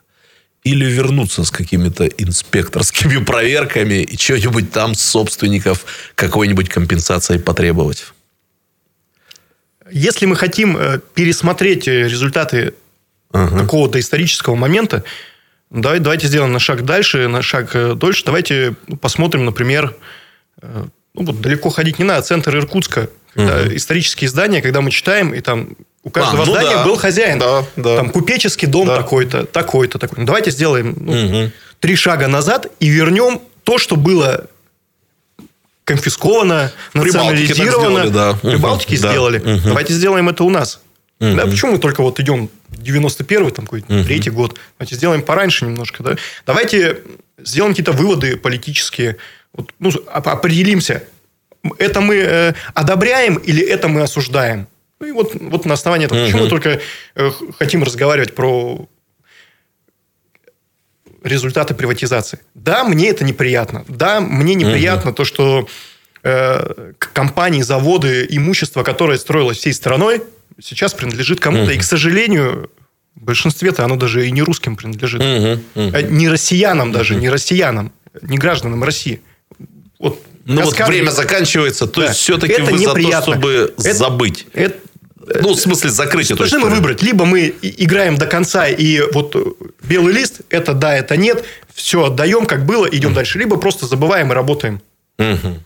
или 0.63 0.85
вернуться 0.85 1.43
с 1.43 1.51
какими-то 1.51 2.05
инспекторскими 2.05 3.23
проверками 3.25 4.03
и 4.03 4.17
что-нибудь 4.17 4.71
там 4.71 4.93
с 4.93 5.01
собственников 5.01 5.85
какой-нибудь 6.15 6.69
компенсацией 6.69 7.39
потребовать. 7.39 8.05
Если 9.91 10.25
мы 10.25 10.35
хотим 10.35 10.77
э, 10.77 10.99
пересмотреть 11.13 11.87
э, 11.87 12.07
результаты 12.07 12.73
ага. 13.31 13.59
какого-то 13.59 13.99
исторического 13.99 14.55
момента, 14.55 15.03
давай, 15.69 15.99
давайте 15.99 16.27
сделаем 16.27 16.53
на 16.53 16.59
шаг 16.59 16.85
дальше, 16.85 17.27
на 17.27 17.41
шаг 17.41 17.75
э, 17.75 17.93
дольше. 17.93 18.25
Давайте 18.25 18.75
посмотрим, 19.01 19.45
например, 19.45 19.95
ну, 21.15 21.25
вот 21.25 21.41
далеко 21.41 21.69
ходить 21.69 21.99
не 21.99 22.06
надо, 22.06 22.21
центр 22.21 22.56
Иркутска, 22.58 23.10
когда, 23.34 23.62
угу. 23.62 23.75
исторические 23.75 24.30
здания, 24.30 24.62
когда 24.62 24.82
мы 24.82 24.91
читаем, 24.91 25.34
и 25.34 25.41
там 25.41 25.75
у 26.04 26.10
каждого 26.10 26.43
а, 26.43 26.45
ну 26.45 26.51
здания 26.51 26.75
да. 26.75 26.86
был 26.86 26.95
хозяин. 26.97 27.39
Да, 27.39 27.65
да. 27.75 27.97
Там 27.97 28.10
купеческий 28.12 28.67
дом 28.67 28.88
да. 28.88 28.97
такой-то, 28.97 29.45
такой-то, 29.45 29.97
такой. 29.97 30.19
Ну, 30.19 30.25
давайте 30.25 30.51
сделаем 30.51 30.95
ну, 30.99 31.12
угу. 31.12 31.51
три 31.80 31.95
шага 31.95 32.28
назад 32.28 32.67
и 32.80 32.88
вернем 32.88 33.41
то, 33.63 33.78
что 33.80 33.95
было 33.95 34.47
конфисковано, 35.84 36.71
национализировано. 36.93 38.06
Сделали, 38.06 38.10
да. 38.10 38.34
Прибалтики 38.41 38.93
угу. 38.93 38.97
сделали. 38.97 39.38
Да. 39.39 39.54
Угу. 39.54 39.62
Давайте 39.65 39.93
сделаем 39.93 40.30
это 40.30 40.43
у 40.43 40.49
нас. 40.49 40.82
Угу. 41.19 41.36
Да, 41.36 41.45
почему 41.45 41.73
мы 41.73 41.78
только 41.80 42.01
вот 42.01 42.19
идем 42.19 42.49
91-й, 42.71 43.51
там 43.51 43.65
какой-то 43.65 43.93
угу. 43.93 44.04
третий 44.04 44.30
год? 44.30 44.60
Давайте 44.78 44.95
сделаем 44.95 45.21
пораньше 45.21 45.65
немножко. 45.65 46.04
Да? 46.04 46.15
Давайте 46.45 46.99
сделаем 47.38 47.73
какие-то 47.73 47.93
выводы 47.93 48.38
политические. 48.38 49.17
Вот, 49.55 49.73
ну, 49.79 49.91
определимся, 50.07 51.03
это 51.77 52.01
мы 52.01 52.15
э, 52.15 52.53
одобряем 52.73 53.35
или 53.35 53.63
это 53.63 53.87
мы 53.87 54.01
осуждаем. 54.01 54.67
Ну 54.99 55.07
и 55.07 55.11
вот, 55.11 55.35
вот 55.35 55.65
на 55.65 55.73
основании 55.73 56.05
этого, 56.05 56.25
почему 56.25 56.43
мы 56.43 56.49
только 56.49 56.81
э, 57.15 57.31
хотим 57.57 57.83
разговаривать 57.83 58.35
про 58.35 58.87
результаты 61.23 61.73
приватизации. 61.73 62.39
Да, 62.53 62.83
мне 62.83 63.09
это 63.09 63.23
неприятно. 63.23 63.83
Да, 63.87 64.21
мне 64.21 64.53
неприятно 64.55 65.11
то, 65.11 65.25
что 65.25 65.67
э, 66.23 66.91
компании, 66.99 67.61
заводы, 67.61 68.27
имущество, 68.29 68.83
которое 68.83 69.17
строилось 69.17 69.57
всей 69.57 69.73
страной, 69.73 70.21
сейчас 70.61 70.93
принадлежит 70.93 71.39
кому-то. 71.39 71.71
И, 71.71 71.77
к 71.77 71.83
сожалению, 71.83 72.69
в 73.15 73.23
большинстве-то 73.23 73.83
оно 73.83 73.95
даже 73.95 74.27
и 74.27 74.31
не 74.31 74.43
русским 74.43 74.75
принадлежит. 74.75 75.21
Не 75.21 76.29
россиянам 76.29 76.91
даже, 76.91 77.15
не 77.15 77.29
россиянам, 77.29 77.91
не 78.21 78.37
гражданам 78.37 78.83
России 78.83 79.21
вот 79.99 80.21
ну 80.45 80.62
вот 80.62 80.79
время 80.79 81.10
заканчивается, 81.10 81.88
то 81.88 82.01
да. 82.01 82.08
есть 82.08 82.19
все-таки 82.19 82.53
это 82.53 82.65
вы 82.65 82.73
неприятно. 82.73 83.19
за 83.19 83.25
то, 83.25 83.31
чтобы 83.31 83.73
это, 83.77 83.93
забыть. 83.93 84.45
Это, 84.53 84.77
ну, 85.41 85.53
в 85.53 85.60
смысле, 85.60 85.89
закрыть 85.89 86.27
эту 86.27 86.38
Должны 86.38 86.60
мы 86.60 86.69
выбрать. 86.69 87.01
Либо 87.01 87.25
мы 87.25 87.53
играем 87.62 88.15
до 88.15 88.27
конца, 88.27 88.67
и 88.67 89.01
вот 89.12 89.36
белый 89.81 90.13
лист, 90.13 90.41
это 90.49 90.73
да, 90.73 90.95
это 90.95 91.17
нет, 91.17 91.43
все 91.73 92.05
отдаем, 92.05 92.45
как 92.45 92.65
было, 92.65 92.86
идем 92.86 93.12
mm. 93.12 93.15
дальше. 93.15 93.39
Либо 93.39 93.58
просто 93.58 93.88
забываем 93.88 94.31
и 94.31 94.36
работаем. 94.36 94.81
Mm-hmm. 95.17 95.60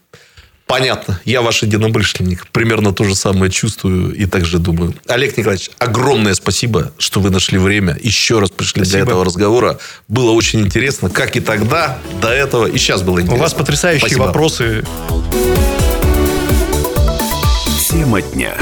Понятно. 0.69 1.19
Я 1.25 1.41
ваш 1.41 1.63
единомышленник. 1.63 2.45
Примерно 2.51 2.93
то 2.93 3.03
же 3.03 3.15
самое 3.15 3.51
чувствую 3.51 4.13
и 4.13 4.27
также 4.27 4.59
думаю. 4.59 4.93
Олег 5.07 5.35
Николаевич, 5.35 5.71
огромное 5.79 6.35
спасибо, 6.35 6.93
что 6.99 7.21
вы 7.21 7.31
нашли 7.31 7.57
время. 7.57 7.97
Еще 7.99 8.37
раз 8.37 8.51
пришли 8.51 8.83
спасибо. 8.83 8.91
для 8.91 8.99
этого 9.01 9.25
разговора. 9.25 9.79
Было 10.07 10.29
очень 10.29 10.59
интересно, 10.61 11.09
как 11.09 11.35
и 11.35 11.39
тогда, 11.39 11.97
до 12.21 12.29
этого, 12.29 12.67
и 12.67 12.77
сейчас 12.77 13.01
было 13.01 13.17
интересно. 13.17 13.37
У 13.37 13.39
вас 13.39 13.55
потрясающие 13.55 14.09
спасибо. 14.09 14.25
вопросы. 14.25 14.85
Тема 17.89 18.21
дня. 18.21 18.55